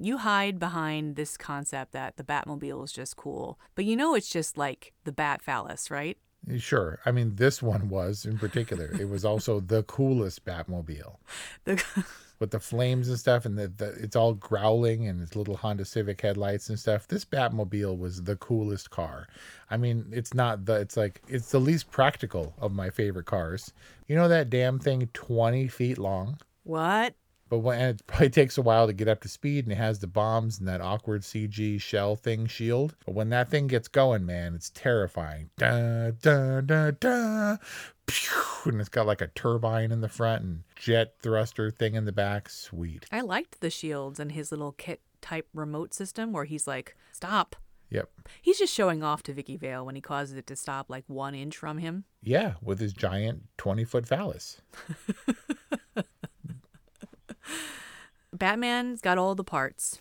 You 0.00 0.18
hide 0.18 0.58
behind 0.58 1.16
this 1.16 1.36
concept 1.36 1.92
that 1.92 2.16
the 2.16 2.24
Batmobile 2.24 2.84
is 2.84 2.92
just 2.92 3.16
cool, 3.16 3.58
but 3.74 3.84
you 3.84 3.96
know 3.96 4.14
it's 4.14 4.28
just 4.28 4.58
like 4.58 4.92
the 5.04 5.12
Bat 5.12 5.42
phallus, 5.42 5.90
right? 5.90 6.18
Sure. 6.58 7.00
I 7.04 7.10
mean, 7.10 7.36
this 7.36 7.60
one 7.62 7.88
was 7.88 8.24
in 8.24 8.38
particular. 8.38 8.94
it 9.00 9.08
was 9.08 9.24
also 9.24 9.60
the 9.74 9.82
coolest 9.84 10.44
Batmobile. 10.44 11.16
The, 11.64 11.82
with 12.38 12.50
the 12.50 12.60
flames 12.60 13.08
and 13.08 13.18
stuff, 13.18 13.46
and 13.46 13.56
the, 13.58 13.68
the 13.68 13.88
it's 13.92 14.14
all 14.14 14.34
growling 14.34 15.08
and 15.08 15.22
its 15.22 15.34
little 15.34 15.56
Honda 15.56 15.84
Civic 15.84 16.20
headlights 16.20 16.68
and 16.68 16.78
stuff. 16.78 17.08
This 17.08 17.24
Batmobile 17.24 17.98
was 17.98 18.22
the 18.24 18.36
coolest 18.36 18.90
car. 18.90 19.26
I 19.70 19.76
mean, 19.76 20.06
it's 20.12 20.34
not 20.34 20.66
the 20.66 20.74
it's 20.74 20.96
like 20.96 21.22
it's 21.28 21.50
the 21.50 21.58
least 21.60 21.90
practical 21.90 22.54
of 22.58 22.72
my 22.72 22.90
favorite 22.90 23.26
cars. 23.26 23.72
You 24.06 24.16
know 24.16 24.28
that 24.28 24.50
damn 24.50 24.78
thing, 24.78 25.08
twenty 25.12 25.66
feet 25.68 25.98
long. 25.98 26.38
what? 26.62 27.14
But 27.48 27.58
when 27.58 27.80
it 27.80 28.06
probably 28.06 28.30
takes 28.30 28.58
a 28.58 28.62
while 28.62 28.86
to 28.86 28.92
get 28.92 29.08
up 29.08 29.20
to 29.22 29.28
speed, 29.28 29.64
and 29.64 29.72
it 29.72 29.76
has 29.76 29.98
the 29.98 30.06
bombs 30.06 30.58
and 30.58 30.68
that 30.68 30.80
awkward 30.80 31.22
CG 31.22 31.80
shell 31.80 32.16
thing 32.16 32.46
shield. 32.46 32.94
But 33.04 33.14
when 33.14 33.28
that 33.30 33.48
thing 33.48 33.66
gets 33.66 33.88
going, 33.88 34.26
man, 34.26 34.54
it's 34.54 34.70
terrifying. 34.70 35.50
Da 35.56 36.10
da 36.10 36.60
da 36.60 36.90
da. 36.90 37.56
And 38.64 38.80
it's 38.80 38.88
got 38.88 39.06
like 39.06 39.20
a 39.20 39.28
turbine 39.28 39.92
in 39.92 40.00
the 40.00 40.08
front 40.08 40.42
and 40.42 40.62
jet 40.76 41.14
thruster 41.20 41.70
thing 41.70 41.94
in 41.94 42.04
the 42.04 42.12
back. 42.12 42.48
Sweet. 42.48 43.06
I 43.12 43.20
liked 43.20 43.60
the 43.60 43.70
shields 43.70 44.20
and 44.20 44.32
his 44.32 44.50
little 44.50 44.72
kit 44.72 45.00
type 45.20 45.48
remote 45.54 45.94
system 45.94 46.32
where 46.32 46.44
he's 46.44 46.66
like, 46.66 46.96
stop. 47.12 47.56
Yep. 47.90 48.10
He's 48.42 48.58
just 48.58 48.74
showing 48.74 49.02
off 49.02 49.22
to 49.24 49.32
Vicki 49.32 49.56
Vale 49.56 49.86
when 49.86 49.94
he 49.94 50.00
causes 50.00 50.36
it 50.36 50.46
to 50.48 50.56
stop 50.56 50.90
like 50.90 51.04
one 51.06 51.34
inch 51.34 51.56
from 51.56 51.78
him. 51.78 52.04
Yeah, 52.22 52.54
with 52.60 52.80
his 52.80 52.92
giant 52.92 53.44
twenty 53.56 53.84
foot 53.84 54.06
phallus. 54.06 54.60
Batman's 58.36 59.00
got 59.00 59.18
all 59.18 59.34
the 59.34 59.44
parts. 59.44 60.00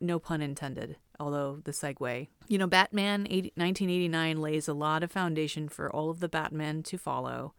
No 0.00 0.18
pun 0.18 0.40
intended, 0.40 0.96
although 1.18 1.60
the 1.64 1.72
segue. 1.72 2.28
You 2.48 2.58
know, 2.58 2.66
Batman 2.66 3.26
80, 3.28 3.52
1989 3.54 4.40
lays 4.40 4.68
a 4.68 4.74
lot 4.74 5.02
of 5.02 5.12
foundation 5.12 5.68
for 5.68 5.90
all 5.90 6.10
of 6.10 6.20
the 6.20 6.28
Batmen 6.28 6.82
to 6.84 6.98
follow. 6.98 7.54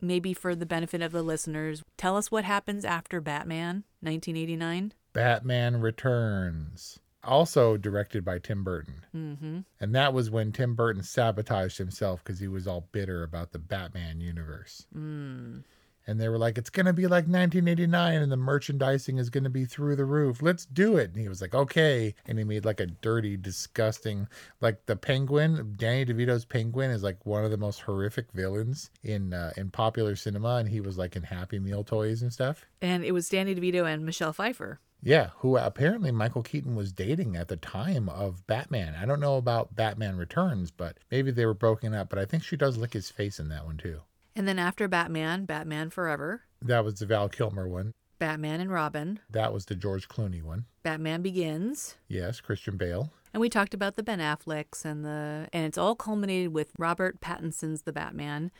Maybe 0.00 0.34
for 0.34 0.54
the 0.54 0.66
benefit 0.66 1.00
of 1.00 1.12
the 1.12 1.22
listeners, 1.22 1.84
tell 1.96 2.16
us 2.16 2.30
what 2.30 2.44
happens 2.44 2.84
after 2.84 3.20
Batman 3.20 3.84
1989. 4.00 4.94
Batman 5.12 5.80
Returns. 5.80 6.98
Also 7.24 7.76
directed 7.76 8.24
by 8.24 8.40
Tim 8.40 8.64
Burton. 8.64 9.04
Mm-hmm. 9.14 9.60
And 9.80 9.94
that 9.94 10.12
was 10.12 10.28
when 10.28 10.50
Tim 10.50 10.74
Burton 10.74 11.04
sabotaged 11.04 11.78
himself 11.78 12.24
because 12.24 12.40
he 12.40 12.48
was 12.48 12.66
all 12.66 12.88
bitter 12.90 13.22
about 13.22 13.52
the 13.52 13.60
Batman 13.60 14.20
universe. 14.20 14.86
Mm. 14.96 15.62
And 16.06 16.20
they 16.20 16.28
were 16.28 16.38
like, 16.38 16.58
it's 16.58 16.70
going 16.70 16.86
to 16.86 16.92
be 16.92 17.04
like 17.04 17.24
1989 17.24 18.22
and 18.22 18.32
the 18.32 18.36
merchandising 18.36 19.18
is 19.18 19.30
going 19.30 19.44
to 19.44 19.50
be 19.50 19.64
through 19.64 19.96
the 19.96 20.04
roof. 20.04 20.42
Let's 20.42 20.66
do 20.66 20.96
it. 20.96 21.12
And 21.12 21.20
he 21.20 21.28
was 21.28 21.40
like, 21.40 21.54
okay. 21.54 22.14
And 22.26 22.38
he 22.38 22.44
made 22.44 22.64
like 22.64 22.80
a 22.80 22.86
dirty, 22.86 23.36
disgusting, 23.36 24.26
like 24.60 24.86
the 24.86 24.96
penguin, 24.96 25.74
Danny 25.76 26.04
DeVito's 26.04 26.44
penguin 26.44 26.90
is 26.90 27.02
like 27.02 27.24
one 27.24 27.44
of 27.44 27.50
the 27.50 27.56
most 27.56 27.80
horrific 27.80 28.32
villains 28.32 28.90
in 29.02 29.32
uh, 29.32 29.52
in 29.56 29.70
popular 29.70 30.16
cinema. 30.16 30.56
And 30.56 30.68
he 30.68 30.80
was 30.80 30.98
like 30.98 31.16
in 31.16 31.22
Happy 31.22 31.58
Meal 31.58 31.84
toys 31.84 32.22
and 32.22 32.32
stuff. 32.32 32.66
And 32.80 33.04
it 33.04 33.12
was 33.12 33.28
Danny 33.28 33.54
DeVito 33.54 33.86
and 33.86 34.04
Michelle 34.04 34.32
Pfeiffer. 34.32 34.80
Yeah, 35.04 35.30
who 35.38 35.56
apparently 35.56 36.12
Michael 36.12 36.44
Keaton 36.44 36.76
was 36.76 36.92
dating 36.92 37.36
at 37.36 37.48
the 37.48 37.56
time 37.56 38.08
of 38.08 38.46
Batman. 38.46 38.94
I 38.94 39.04
don't 39.04 39.18
know 39.18 39.36
about 39.36 39.74
Batman 39.74 40.16
Returns, 40.16 40.70
but 40.70 40.98
maybe 41.10 41.32
they 41.32 41.44
were 41.44 41.54
broken 41.54 41.92
up. 41.92 42.08
But 42.08 42.20
I 42.20 42.24
think 42.24 42.44
she 42.44 42.56
does 42.56 42.78
lick 42.78 42.92
his 42.92 43.10
face 43.10 43.40
in 43.40 43.48
that 43.48 43.64
one 43.64 43.78
too. 43.78 44.00
And 44.34 44.48
then 44.48 44.58
after 44.58 44.88
Batman, 44.88 45.44
Batman 45.44 45.90
Forever, 45.90 46.42
That 46.60 46.84
was 46.84 46.94
the 47.00 47.06
Val 47.06 47.28
Kilmer 47.28 47.68
one. 47.68 47.92
Batman 48.18 48.60
and 48.60 48.70
Robin, 48.70 49.18
That 49.30 49.52
was 49.52 49.64
the 49.66 49.74
George 49.74 50.08
Clooney 50.08 50.42
one. 50.42 50.66
Batman 50.82 51.22
Begins. 51.22 51.96
Yes, 52.08 52.40
Christian 52.40 52.76
Bale. 52.76 53.12
And 53.34 53.40
we 53.40 53.48
talked 53.48 53.74
about 53.74 53.96
the 53.96 54.02
Ben 54.02 54.20
Afflecks 54.20 54.84
and 54.84 55.04
the 55.04 55.48
and 55.52 55.64
it's 55.66 55.78
all 55.78 55.94
culminated 55.96 56.52
with 56.52 56.72
Robert 56.78 57.20
Pattinson's 57.20 57.82
The 57.82 57.92
Batman. 57.92 58.50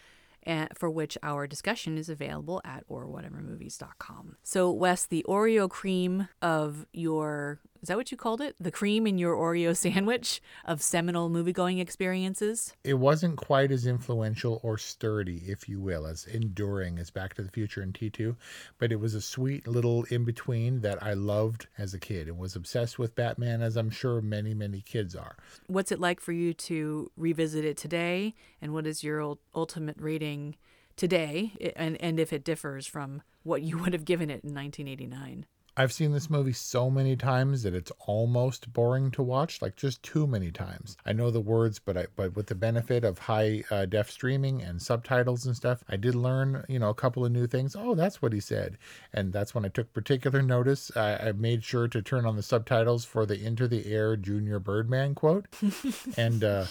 and 0.44 0.68
for 0.76 0.90
which 0.90 1.16
our 1.22 1.46
discussion 1.46 1.96
is 1.96 2.08
available 2.08 2.60
at 2.64 2.84
orwhatevermovies.com. 2.88 4.36
So, 4.42 4.72
Wes, 4.72 5.06
the 5.06 5.24
Oreo 5.28 5.68
cream 5.70 6.28
of 6.40 6.86
your 6.92 7.60
is 7.82 7.88
that 7.88 7.96
what 7.96 8.12
you 8.12 8.16
called 8.16 8.40
it? 8.40 8.54
The 8.60 8.70
cream 8.70 9.08
in 9.08 9.18
your 9.18 9.34
Oreo 9.34 9.76
sandwich 9.92 10.40
of 10.64 10.80
seminal 10.80 11.28
movie 11.28 11.52
going 11.52 11.78
experiences? 11.78 12.74
It 12.84 12.94
wasn't 12.94 13.36
quite 13.36 13.72
as 13.72 13.86
influential 13.86 14.60
or 14.62 14.78
sturdy, 14.78 15.42
if 15.46 15.68
you 15.68 15.80
will, 15.80 16.06
as 16.06 16.24
enduring 16.26 17.00
as 17.00 17.10
Back 17.10 17.34
to 17.34 17.42
the 17.42 17.50
Future 17.50 17.82
and 17.82 17.92
T2, 17.92 18.36
but 18.78 18.92
it 18.92 19.00
was 19.00 19.14
a 19.14 19.20
sweet 19.20 19.66
little 19.66 20.04
in 20.04 20.24
between 20.24 20.80
that 20.82 21.02
I 21.02 21.14
loved 21.14 21.66
as 21.76 21.92
a 21.92 21.98
kid 21.98 22.28
and 22.28 22.38
was 22.38 22.54
obsessed 22.54 23.00
with 23.00 23.16
Batman, 23.16 23.62
as 23.62 23.76
I'm 23.76 23.90
sure 23.90 24.20
many, 24.20 24.54
many 24.54 24.80
kids 24.80 25.16
are. 25.16 25.36
What's 25.66 25.90
it 25.90 25.98
like 25.98 26.20
for 26.20 26.32
you 26.32 26.54
to 26.54 27.10
revisit 27.16 27.64
it 27.64 27.76
today? 27.76 28.34
And 28.60 28.72
what 28.72 28.86
is 28.86 29.02
your 29.02 29.36
ultimate 29.56 29.96
rating 29.98 30.54
today? 30.94 31.74
And, 31.74 32.00
and 32.00 32.20
if 32.20 32.32
it 32.32 32.44
differs 32.44 32.86
from 32.86 33.22
what 33.42 33.62
you 33.62 33.78
would 33.82 33.92
have 33.92 34.04
given 34.04 34.30
it 34.30 34.44
in 34.44 34.54
1989? 34.54 35.46
I've 35.74 35.92
seen 35.92 36.12
this 36.12 36.28
movie 36.28 36.52
so 36.52 36.90
many 36.90 37.16
times 37.16 37.62
that 37.62 37.74
it's 37.74 37.92
almost 38.06 38.72
boring 38.74 39.10
to 39.12 39.22
watch, 39.22 39.62
like 39.62 39.74
just 39.74 40.02
too 40.02 40.26
many 40.26 40.50
times. 40.50 40.98
I 41.06 41.12
know 41.12 41.30
the 41.30 41.40
words, 41.40 41.78
but 41.78 41.96
I 41.96 42.06
but 42.14 42.36
with 42.36 42.48
the 42.48 42.54
benefit 42.54 43.04
of 43.04 43.20
high 43.20 43.64
uh, 43.70 43.86
def 43.86 44.10
streaming 44.10 44.60
and 44.62 44.82
subtitles 44.82 45.46
and 45.46 45.56
stuff, 45.56 45.82
I 45.88 45.96
did 45.96 46.14
learn 46.14 46.64
you 46.68 46.78
know 46.78 46.90
a 46.90 46.94
couple 46.94 47.24
of 47.24 47.32
new 47.32 47.46
things. 47.46 47.74
Oh, 47.74 47.94
that's 47.94 48.20
what 48.20 48.34
he 48.34 48.40
said, 48.40 48.76
and 49.14 49.32
that's 49.32 49.54
when 49.54 49.64
I 49.64 49.68
took 49.68 49.92
particular 49.94 50.42
notice. 50.42 50.94
I, 50.94 51.16
I 51.28 51.32
made 51.32 51.64
sure 51.64 51.88
to 51.88 52.02
turn 52.02 52.26
on 52.26 52.36
the 52.36 52.42
subtitles 52.42 53.06
for 53.06 53.24
the 53.24 53.42
"Into 53.42 53.66
the 53.66 53.90
Air" 53.90 54.16
Junior 54.16 54.58
Birdman 54.58 55.14
quote, 55.14 55.46
and. 56.16 56.44
uh 56.44 56.66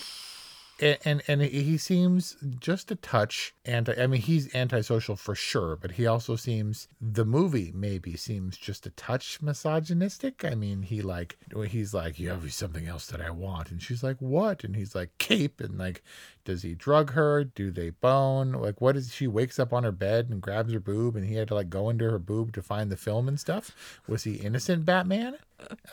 and, 0.82 1.22
and 1.28 1.42
he 1.42 1.78
seems 1.78 2.38
just 2.60 2.92
a 2.92 2.96
touch 2.96 3.54
anti 3.66 3.94
i 4.02 4.08
mean 4.08 4.22
he's 4.22 4.54
antisocial 4.56 5.16
for 5.16 5.36
sure 5.36 5.76
but 5.76 5.92
he 5.92 6.08
also 6.08 6.36
seems 6.36 6.88
the 7.00 7.26
movie 7.26 7.72
maybe 7.74 8.16
seems 8.16 8.58
just 8.58 8.86
a 8.86 8.92
touch 8.92 9.42
misogynistic. 9.42 10.46
I 10.46 10.56
mean 10.56 10.84
he 10.84 11.02
like 11.02 11.38
he's 11.68 11.94
like 11.94 12.20
you 12.20 12.30
have 12.30 12.52
something 12.54 12.88
else 12.88 13.08
that 13.08 13.22
i 13.22 13.30
want. 13.30 13.72
And 13.72 13.82
she's 13.82 14.04
like 14.04 14.18
what? 14.20 14.64
And 14.64 14.76
he's 14.76 14.96
like 14.96 15.18
cape. 15.18 15.60
And 15.60 15.78
like 15.78 16.04
does 16.46 16.62
he 16.64 16.74
drug 16.74 17.12
her? 17.12 17.44
Do 17.44 17.72
they 17.72 17.90
bone? 17.90 18.54
Like 18.54 18.82
what 18.82 18.96
is 18.96 19.14
she 19.14 19.28
wakes 19.28 19.60
up 19.60 19.74
on 19.74 19.84
her 19.84 19.92
bed 19.92 20.30
and 20.30 20.42
grabs 20.42 20.74
her 20.74 20.80
boob 20.80 21.16
and 21.16 21.26
he 21.26 21.36
had 21.36 21.48
to 21.50 21.56
like 21.56 21.70
go 21.70 21.90
into 21.90 22.10
her 22.10 22.20
boob 22.20 22.54
to 22.54 22.62
find 22.62 22.92
the 22.92 22.98
film 22.98 23.28
and 23.28 23.40
stuff? 23.40 24.00
Was 24.08 24.24
he 24.24 24.36
innocent 24.36 24.86
batman 24.86 25.38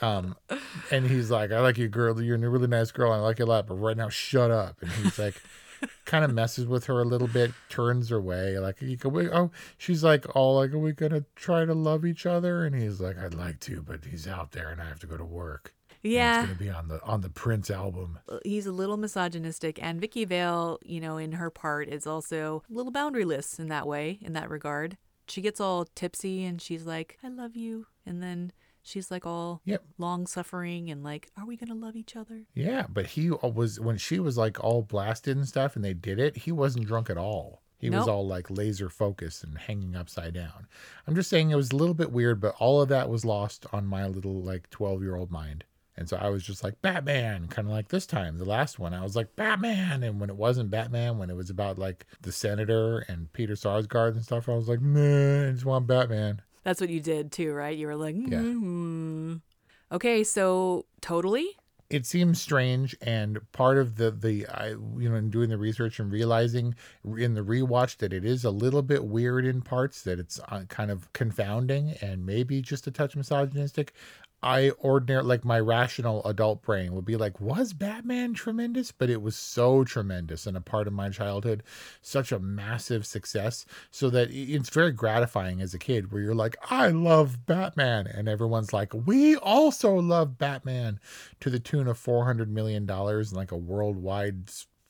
um, 0.01 0.35
and 0.91 1.07
he's 1.07 1.31
like, 1.31 1.51
I 1.51 1.59
like 1.59 1.77
you, 1.77 1.87
girl. 1.87 2.21
You're 2.21 2.35
a 2.35 2.49
really 2.49 2.67
nice 2.67 2.91
girl. 2.91 3.11
I 3.11 3.17
like 3.17 3.39
you 3.39 3.45
a 3.45 3.47
lot, 3.47 3.67
but 3.67 3.75
right 3.75 3.97
now, 3.97 4.09
shut 4.09 4.51
up. 4.51 4.81
And 4.81 4.91
he's 4.91 5.19
like, 5.19 5.41
kind 6.05 6.25
of 6.25 6.33
messes 6.33 6.65
with 6.65 6.85
her 6.85 7.01
a 7.01 7.05
little 7.05 7.27
bit, 7.27 7.51
turns 7.69 8.09
her 8.09 8.17
away. 8.17 8.57
Like, 8.59 8.81
we, 8.81 9.29
oh, 9.29 9.51
she's 9.77 10.03
like, 10.03 10.25
all 10.35 10.57
like, 10.57 10.73
are 10.73 10.79
we 10.79 10.93
gonna 10.93 11.25
try 11.35 11.65
to 11.65 11.73
love 11.73 12.05
each 12.05 12.25
other? 12.25 12.65
And 12.65 12.75
he's 12.75 12.99
like, 12.99 13.17
I'd 13.17 13.33
like 13.33 13.59
to, 13.61 13.81
but 13.81 14.05
he's 14.05 14.27
out 14.27 14.51
there, 14.51 14.69
and 14.69 14.81
I 14.81 14.87
have 14.87 14.99
to 14.99 15.07
go 15.07 15.17
to 15.17 15.25
work. 15.25 15.73
Yeah, 16.01 16.41
and 16.41 16.49
it's 16.51 16.59
gonna 16.59 16.71
be 16.71 16.77
on 16.77 16.87
the 16.87 17.03
on 17.03 17.21
the 17.21 17.29
Prince 17.29 17.69
album. 17.69 18.19
He's 18.45 18.65
a 18.65 18.71
little 18.71 18.97
misogynistic, 18.97 19.81
and 19.81 19.99
Vicki 19.99 20.25
Vale, 20.25 20.79
you 20.83 21.01
know, 21.01 21.17
in 21.17 21.33
her 21.33 21.49
part, 21.49 21.89
is 21.89 22.07
also 22.07 22.63
a 22.69 22.73
little 22.73 22.91
boundaryless 22.91 23.59
in 23.59 23.67
that 23.67 23.85
way, 23.85 24.17
in 24.21 24.33
that 24.33 24.49
regard. 24.49 24.97
She 25.27 25.41
gets 25.41 25.59
all 25.59 25.85
tipsy, 25.95 26.45
and 26.45 26.61
she's 26.61 26.85
like, 26.85 27.17
"I 27.21 27.27
love 27.27 27.57
you," 27.57 27.87
and 28.05 28.23
then 28.23 28.53
she's 28.83 29.11
like 29.11 29.25
all 29.25 29.61
yep. 29.65 29.83
long 29.97 30.27
suffering 30.27 30.89
and 30.89 31.03
like, 31.03 31.29
are 31.37 31.45
we 31.45 31.57
gonna 31.57 31.75
love 31.75 31.95
each 31.95 32.15
other? 32.15 32.45
Yeah, 32.53 32.85
but 32.89 33.07
he 33.07 33.31
uh, 33.31 33.47
was 33.47 33.79
when 33.79 33.97
she 33.97 34.19
was 34.19 34.37
like 34.37 34.63
all 34.63 34.81
blasted 34.81 35.37
and 35.37 35.47
stuff, 35.47 35.75
and 35.75 35.83
they 35.83 35.93
did 35.93 36.19
it. 36.19 36.37
He 36.37 36.51
wasn't 36.51 36.87
drunk 36.87 37.09
at 37.09 37.17
all. 37.17 37.61
He 37.79 37.89
nope. 37.89 37.99
was 37.99 38.07
all 38.09 38.27
like 38.27 38.49
laser 38.49 38.89
focused 38.89 39.43
and 39.43 39.57
hanging 39.57 39.95
upside 39.95 40.33
down. 40.33 40.67
I'm 41.07 41.15
just 41.15 41.29
saying 41.29 41.49
it 41.49 41.55
was 41.55 41.71
a 41.71 41.77
little 41.77 41.93
bit 41.93 42.11
weird, 42.11 42.41
but 42.41 42.55
all 42.59 42.81
of 42.81 42.89
that 42.89 43.09
was 43.09 43.23
lost 43.23 43.65
on 43.71 43.87
my 43.87 44.05
little 44.05 44.41
like 44.41 44.69
12 44.69 45.01
year 45.01 45.15
old 45.15 45.31
mind. 45.31 45.63
And 45.95 46.07
so 46.07 46.15
I 46.15 46.29
was 46.29 46.43
just 46.43 46.63
like 46.63 46.81
Batman, 46.81 47.47
kind 47.47 47.67
of 47.67 47.73
like 47.73 47.89
this 47.89 48.05
time. 48.05 48.37
The 48.37 48.45
last 48.45 48.79
one, 48.79 48.93
I 48.93 49.03
was 49.03 49.17
like 49.17 49.35
Batman, 49.35 50.01
and 50.03 50.19
when 50.19 50.29
it 50.29 50.37
wasn't 50.37 50.71
Batman, 50.71 51.17
when 51.17 51.29
it 51.29 51.35
was 51.35 51.49
about 51.49 51.77
like 51.77 52.05
the 52.21 52.31
senator 52.31 52.99
and 53.09 53.31
Peter 53.33 53.53
Sarsgaard 53.53 54.11
and 54.11 54.23
stuff, 54.23 54.47
I 54.47 54.55
was 54.55 54.69
like, 54.69 54.81
nah, 54.81 55.49
I 55.49 55.51
just 55.51 55.65
want 55.65 55.87
Batman. 55.87 56.41
That's 56.63 56.81
what 56.81 56.89
you 56.89 56.99
did 56.99 57.31
too, 57.31 57.53
right? 57.53 57.77
You 57.77 57.87
were 57.87 57.95
like, 57.95 58.15
mm-hmm. 58.15 59.31
yeah. 59.31 59.95
Okay, 59.95 60.23
so 60.23 60.85
totally. 61.01 61.47
It 61.89 62.05
seems 62.05 62.39
strange, 62.39 62.95
and 63.01 63.39
part 63.51 63.79
of 63.79 63.95
the 63.95 64.11
the 64.11 64.45
I 64.47 64.69
you 64.69 65.09
know 65.09 65.15
in 65.15 65.31
doing 65.31 65.49
the 65.49 65.57
research 65.57 65.99
and 65.99 66.11
realizing 66.11 66.75
in 67.17 67.33
the 67.33 67.41
rewatch 67.41 67.97
that 67.97 68.13
it 68.13 68.23
is 68.23 68.45
a 68.45 68.51
little 68.51 68.83
bit 68.83 69.05
weird 69.05 69.43
in 69.43 69.63
parts, 69.63 70.03
that 70.03 70.19
it's 70.19 70.39
uh, 70.49 70.65
kind 70.69 70.91
of 70.91 71.11
confounding 71.13 71.95
and 72.01 72.27
maybe 72.27 72.61
just 72.61 72.85
a 72.85 72.91
touch 72.91 73.15
misogynistic. 73.15 73.93
I 74.41 74.69
ordinary 74.79 75.23
like 75.23 75.43
my 75.43 75.59
rational 75.59 76.23
adult 76.25 76.61
brain 76.61 76.93
would 76.93 77.05
be 77.05 77.17
like, 77.17 77.41
was 77.41 77.73
Batman 77.73 78.33
tremendous? 78.33 78.91
But 78.91 79.09
it 79.09 79.21
was 79.21 79.35
so 79.35 79.83
tremendous 79.83 80.47
and 80.47 80.55
a 80.55 80.61
part 80.61 80.87
of 80.87 80.93
my 80.93 81.09
childhood, 81.09 81.63
such 82.01 82.31
a 82.31 82.39
massive 82.39 83.05
success. 83.05 83.65
So 83.91 84.09
that 84.11 84.29
it's 84.31 84.69
very 84.69 84.91
gratifying 84.91 85.61
as 85.61 85.73
a 85.73 85.79
kid 85.79 86.11
where 86.11 86.21
you're 86.21 86.35
like, 86.35 86.55
I 86.69 86.87
love 86.89 87.45
Batman. 87.45 88.07
And 88.07 88.29
everyone's 88.29 88.73
like, 88.73 88.93
we 88.93 89.35
also 89.37 89.95
love 89.95 90.37
Batman 90.37 90.99
to 91.41 91.49
the 91.49 91.59
tune 91.59 91.87
of 91.87 91.97
$400 91.97 92.47
million 92.47 92.89
and 92.89 93.33
like 93.33 93.51
a 93.51 93.57
worldwide 93.57 94.49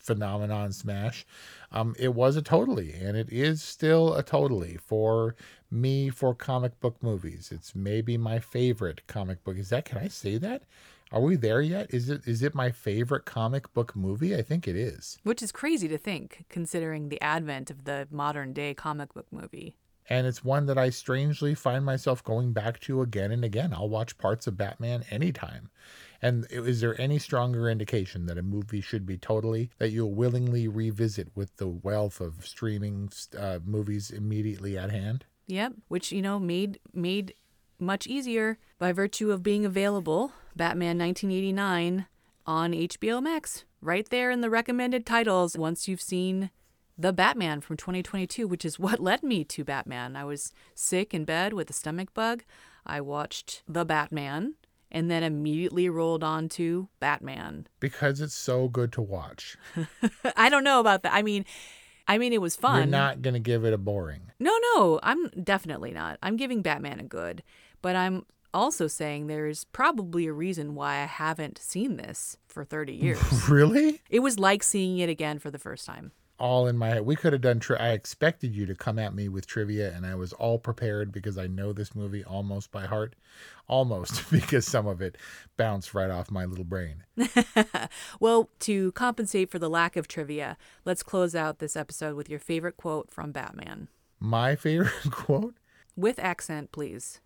phenomenon 0.10 0.72
smash. 0.72 1.26
Um, 1.72 1.96
it 2.00 2.16
was 2.16 2.36
a 2.36 2.42
totally, 2.42 2.94
and 2.94 3.16
it 3.16 3.30
is 3.32 3.62
still 3.62 4.16
a 4.16 4.24
totally 4.24 4.78
for 4.78 5.36
me 5.72 6.10
for 6.10 6.34
comic 6.34 6.80
book 6.80 7.02
movies. 7.02 7.50
It's 7.52 7.76
maybe 7.76 8.18
my 8.18 8.40
favorite 8.40 9.06
comic 9.08 9.44
book. 9.44 9.58
Is 9.58 9.70
that 9.70 9.86
can 9.86 9.98
I 9.98 10.08
say 10.08 10.38
that? 10.38 10.64
Are 11.12 11.22
we 11.22 11.36
there 11.36 11.62
yet? 11.62 11.94
Is 11.94 12.10
it 12.10 12.28
is 12.28 12.44
it 12.44 12.54
my 12.54 12.72
favorite 12.72 13.26
comic 13.26 13.74
book 13.74 13.96
movie? 13.96 14.36
I 14.36 14.42
think 14.42 14.68
it 14.68 14.76
is. 14.76 15.18
Which 15.24 15.42
is 15.42 15.52
crazy 15.52 15.88
to 15.88 15.98
think 15.98 16.46
considering 16.50 17.10
the 17.10 17.22
advent 17.22 17.72
of 17.72 17.86
the 17.86 18.08
modern 18.12 18.54
day 18.54 18.74
comic 18.74 19.14
book 19.14 19.28
movie. 19.32 19.76
And 20.12 20.26
it's 20.26 20.44
one 20.44 20.66
that 20.66 20.78
I 20.78 20.90
strangely 20.90 21.54
find 21.54 21.86
myself 21.86 22.24
going 22.24 22.52
back 22.52 22.80
to 22.82 23.02
again 23.02 23.32
and 23.32 23.44
again. 23.44 23.74
I'll 23.74 23.90
watch 23.90 24.18
parts 24.18 24.48
of 24.48 24.58
Batman 24.58 25.04
anytime. 25.12 25.70
And 26.22 26.48
is 26.50 26.82
there 26.82 27.00
any 27.00 27.20
stronger 27.20 27.70
indication 27.70 28.26
that 28.26 28.38
a 28.38 28.44
movie 28.44 28.82
should 28.82 29.06
be 29.06 29.18
totally 29.18 29.70
that 29.78 29.92
you'll 29.92 30.14
willingly 30.14 30.68
revisit 30.68 31.30
with 31.36 31.56
the 31.58 31.68
wealth 31.68 32.20
of 32.20 32.46
streaming 32.46 33.12
uh, 33.38 33.60
movies 33.64 34.10
immediately 34.10 34.78
at 34.78 34.90
hand? 34.92 35.26
Yep, 35.50 35.74
which 35.88 36.12
you 36.12 36.22
know 36.22 36.40
made 36.40 36.80
made 36.94 37.34
much 37.80 38.06
easier 38.06 38.60
by 38.78 38.92
virtue 38.92 39.32
of 39.32 39.42
being 39.42 39.66
available. 39.66 40.32
Batman 40.56 40.98
1989 41.00 42.06
on 42.46 42.74
HBO 42.74 43.22
Max, 43.22 43.66
right 43.82 44.08
there 44.10 44.30
in 44.30 44.42
the 44.42 44.50
recommended 44.50 45.06
titles. 45.06 45.58
Once 45.58 45.88
you've 45.88 46.02
seen 46.02 46.52
the 46.98 47.14
Batman 47.14 47.62
from 47.62 47.78
2022, 47.78 48.48
which 48.48 48.64
is 48.64 48.78
what 48.78 49.00
led 49.00 49.24
me 49.24 49.44
to 49.46 49.64
Batman. 49.64 50.16
I 50.16 50.24
was 50.24 50.52
sick 50.76 51.14
in 51.14 51.26
bed 51.26 51.54
with 51.54 51.70
a 51.70 51.74
stomach 51.74 52.14
bug. 52.14 52.44
I 52.86 53.02
watched 53.02 53.64
The 53.68 53.86
Batman 53.86 54.56
and 54.92 55.10
then 55.10 55.24
immediately 55.24 55.88
rolled 55.88 56.24
on 56.24 56.50
to 56.50 56.90
Batman. 57.00 57.68
Because 57.80 58.22
it's 58.22 58.34
so 58.34 58.68
good 58.68 58.92
to 58.94 59.02
watch. 59.02 59.56
I 60.36 60.50
don't 60.50 60.64
know 60.64 60.80
about 60.80 61.04
that. 61.04 61.14
I 61.14 61.22
mean, 61.22 61.46
I 62.10 62.18
mean 62.18 62.34
it 62.34 62.42
was 62.42 62.56
fun. 62.56 62.78
You're 62.78 62.86
not 62.88 63.22
going 63.22 63.36
to 63.36 63.40
give 63.40 63.64
it 63.64 63.74
a 63.74 63.78
boring. 63.78 64.22
No, 64.40 64.58
no, 64.76 65.00
I'm 65.04 65.30
definitely 65.44 65.92
not. 65.92 66.18
I'm 66.24 66.38
giving 66.38 66.64
Batman 66.64 67.00
a 67.00 67.04
good, 67.04 67.44
but 67.84 67.96
I'm 67.96 68.26
also 68.52 68.88
saying 68.88 69.28
there's 69.28 69.66
probably 69.66 70.26
a 70.26 70.34
reason 70.34 70.74
why 70.74 70.96
I 71.04 71.06
haven't 71.06 71.60
seen 71.60 71.98
this 71.98 72.36
for 72.48 72.66
30 72.66 72.94
years. 72.94 73.20
really? 73.50 74.02
It 74.10 74.22
was 74.22 74.40
like 74.40 74.64
seeing 74.64 74.98
it 74.98 75.08
again 75.08 75.38
for 75.38 75.52
the 75.52 75.60
first 75.60 75.86
time 75.86 76.12
all 76.40 76.68
in 76.68 76.78
my 76.78 76.90
head. 76.90 77.06
We 77.06 77.16
could 77.16 77.34
have 77.34 77.42
done. 77.42 77.60
Tri- 77.60 77.78
I 77.78 77.90
expected 77.90 78.56
you 78.56 78.66
to 78.66 78.76
come 78.76 78.98
at 78.98 79.14
me 79.14 79.30
with 79.30 79.46
trivia, 79.46 79.94
and 79.94 80.06
I 80.06 80.16
was 80.16 80.34
all 80.34 80.58
prepared 80.58 81.12
because 81.12 81.38
I 81.38 81.48
know 81.48 81.74
this 81.74 81.96
movie 81.96 82.24
almost 82.24 82.72
by 82.72 82.86
heart, 82.86 83.16
almost 83.68 84.30
because 84.32 84.66
some 84.66 84.88
of 84.88 85.02
it 85.02 85.18
bounced 85.58 85.94
right 85.94 86.10
off 86.10 86.32
my 86.32 86.46
little 86.46 86.66
brain. 86.66 87.04
well, 88.20 88.50
to 88.60 88.92
compensate 88.94 89.52
for 89.52 89.60
the 89.60 89.70
lack 89.70 89.96
of 89.96 90.08
trivia, 90.08 90.58
let's 90.86 91.04
close 91.04 91.36
out 91.36 91.60
this 91.60 91.76
episode 91.76 92.16
with 92.16 92.30
your 92.30 92.40
favorite 92.40 92.78
quote 92.78 93.12
from 93.12 93.32
Batman. 93.32 93.88
My 94.20 94.56
favorite 94.58 95.12
quote, 95.12 95.56
with 95.96 96.20
accent, 96.20 96.72
please 96.72 97.22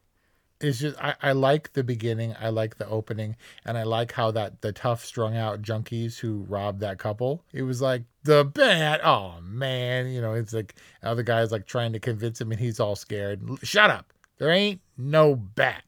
it's 0.61 0.79
just 0.79 0.97
I, 1.01 1.15
I 1.21 1.31
like 1.33 1.73
the 1.73 1.83
beginning 1.83 2.35
i 2.39 2.49
like 2.49 2.77
the 2.77 2.87
opening 2.87 3.35
and 3.65 3.77
i 3.77 3.83
like 3.83 4.11
how 4.11 4.31
that 4.31 4.61
the 4.61 4.71
tough 4.71 5.03
strung 5.03 5.35
out 5.35 5.61
junkies 5.61 6.19
who 6.19 6.45
robbed 6.47 6.79
that 6.81 6.99
couple 6.99 7.43
it 7.51 7.63
was 7.63 7.81
like 7.81 8.03
the 8.23 8.45
bat 8.45 9.01
oh 9.03 9.35
man 9.41 10.07
you 10.07 10.21
know 10.21 10.33
it's 10.33 10.53
like 10.53 10.75
other 11.03 11.23
guy's 11.23 11.51
like 11.51 11.65
trying 11.65 11.93
to 11.93 11.99
convince 11.99 12.39
him 12.39 12.51
and 12.51 12.59
he's 12.59 12.79
all 12.79 12.95
scared. 12.95 13.41
Shut 13.61 13.89
up. 13.89 14.13
There 14.37 14.51
ain't 14.51 14.81
no 14.97 15.35
bat 15.35 15.83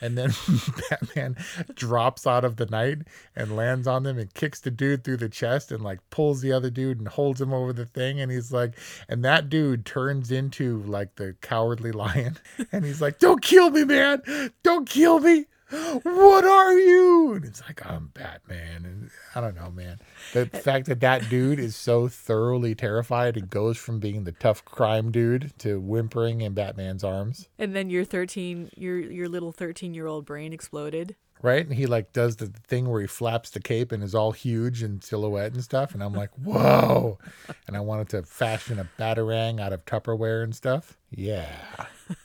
and 0.00 0.16
then 0.16 0.32
Batman 0.90 1.36
drops 1.74 2.26
out 2.26 2.44
of 2.44 2.56
the 2.56 2.66
night 2.66 2.98
and 3.34 3.56
lands 3.56 3.86
on 3.86 4.02
them 4.02 4.18
and 4.18 4.32
kicks 4.34 4.60
the 4.60 4.70
dude 4.70 5.04
through 5.04 5.18
the 5.18 5.28
chest 5.28 5.72
and 5.72 5.82
like 5.82 6.00
pulls 6.10 6.40
the 6.40 6.52
other 6.52 6.70
dude 6.70 6.98
and 6.98 7.08
holds 7.08 7.40
him 7.40 7.52
over 7.52 7.72
the 7.72 7.86
thing. 7.86 8.20
And 8.20 8.30
he's 8.30 8.52
like 8.52 8.74
and 9.08 9.24
that 9.24 9.48
dude 9.48 9.86
turns 9.86 10.30
into 10.30 10.82
like 10.82 11.16
the 11.16 11.36
cowardly 11.40 11.92
lion. 11.98 12.38
And 12.72 12.84
he's 12.84 13.00
like 13.00 13.18
don't 13.18 13.42
kill 13.42 13.70
me 13.70 13.84
man! 13.84 14.22
Don't 14.62 14.88
kill 14.88 15.20
me 15.20 15.46
what 15.70 16.44
are 16.44 16.78
you 16.78 17.34
and 17.34 17.44
it's 17.44 17.60
like 17.62 17.84
i'm 17.84 18.06
batman 18.14 18.84
and 18.84 19.10
i 19.34 19.40
don't 19.40 19.54
know 19.54 19.70
man 19.70 19.98
the 20.32 20.42
uh, 20.42 20.58
fact 20.60 20.86
that 20.86 21.00
that 21.00 21.28
dude 21.28 21.58
is 21.58 21.76
so 21.76 22.08
thoroughly 22.08 22.74
terrified 22.74 23.36
and 23.36 23.50
goes 23.50 23.76
from 23.76 23.98
being 23.98 24.24
the 24.24 24.32
tough 24.32 24.64
crime 24.64 25.10
dude 25.10 25.52
to 25.58 25.78
whimpering 25.78 26.40
in 26.40 26.54
batman's 26.54 27.04
arms 27.04 27.48
And 27.58 27.74
then 27.76 27.90
your 27.90 28.04
13, 28.04 28.70
your 28.76 28.98
your 28.98 29.28
little 29.28 29.52
13 29.52 29.92
year 29.92 30.06
old 30.06 30.24
brain 30.24 30.52
exploded. 30.52 31.16
right? 31.42 31.64
And 31.66 31.74
he 31.74 31.86
like 31.86 32.12
does 32.12 32.36
the 32.36 32.46
thing 32.46 32.88
where 32.88 33.00
he 33.00 33.06
flaps 33.06 33.50
the 33.50 33.60
cape 33.60 33.92
and 33.92 34.02
is 34.02 34.14
all 34.14 34.32
huge 34.32 34.82
and 34.82 35.04
silhouette 35.04 35.52
and 35.52 35.62
stuff. 35.62 35.92
And 35.94 36.02
I'm 36.02 36.12
like, 36.14 36.30
whoa. 36.42 37.18
And 37.66 37.76
I 37.76 37.80
wanted 37.80 38.08
to 38.10 38.22
fashion 38.22 38.78
a 38.78 38.88
batarang 38.98 39.60
out 39.60 39.72
of 39.72 39.84
Tupperware 39.84 40.42
and 40.42 40.54
stuff. 40.56 40.96
Yeah. 41.10 41.54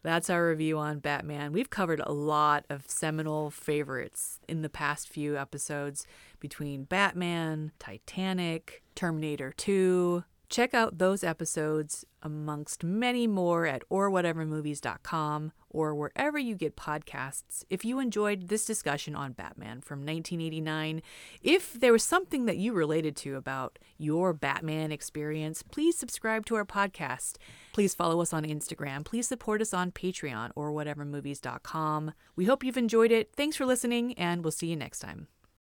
That's 0.04 0.30
our 0.30 0.50
review 0.50 0.78
on 0.78 1.00
Batman. 1.00 1.54
We've 1.54 1.70
covered 1.70 2.02
a 2.02 2.12
lot 2.12 2.66
of 2.70 2.90
seminal 2.90 3.50
favorites 3.50 4.40
in 4.50 4.62
the 4.62 4.70
past 4.70 5.08
few 5.08 5.38
episodes 5.38 6.06
between 6.42 6.84
Batman, 6.84 7.72
Titanic, 7.80 8.84
Terminator 8.96 9.54
2. 9.56 10.26
Check 10.50 10.74
out 10.74 10.98
those 10.98 11.24
episodes 11.24 12.06
amongst 12.22 12.84
many 12.84 13.28
more 13.28 13.66
at 13.66 13.82
orwhatevermovies.com 13.90 15.54
or 15.74 15.94
wherever 15.94 16.38
you 16.38 16.56
get 16.56 16.78
podcasts. 16.78 17.66
If 17.70 17.84
you 17.84 18.00
enjoyed 18.00 18.48
this 18.48 18.66
discussion 18.66 19.16
on 19.16 19.34
Batman 19.34 19.82
from 19.82 20.00
1989, 20.00 21.02
if 21.42 21.74
there 21.74 21.92
was 21.92 22.04
something 22.04 22.46
that 22.46 22.58
you 22.58 22.72
related 22.72 23.16
to 23.18 23.36
about 23.36 23.80
your 23.98 24.32
Batman 24.32 24.92
experience, 24.92 25.64
please 25.64 25.98
subscribe 25.98 26.46
to 26.46 26.56
our 26.56 26.66
podcast. 26.66 27.38
Please 27.74 27.96
follow 27.96 28.22
us 28.22 28.32
on 28.32 28.44
Instagram. 28.44 29.04
Please 29.04 29.28
support 29.28 29.62
us 29.62 29.74
on 29.74 29.92
Patreon 29.92 30.52
or 30.56 30.72
whatevermovies.com. 30.72 32.14
We 32.36 32.46
hope 32.46 32.64
you've 32.64 32.78
enjoyed 32.78 33.12
it. 33.12 33.32
Thanks 33.36 33.58
for 33.58 33.66
listening, 33.66 34.14
and 34.14 34.44
we'll 34.44 34.52
see 34.52 34.68
you 34.68 34.76
next 34.76 35.00
time. 35.00 35.33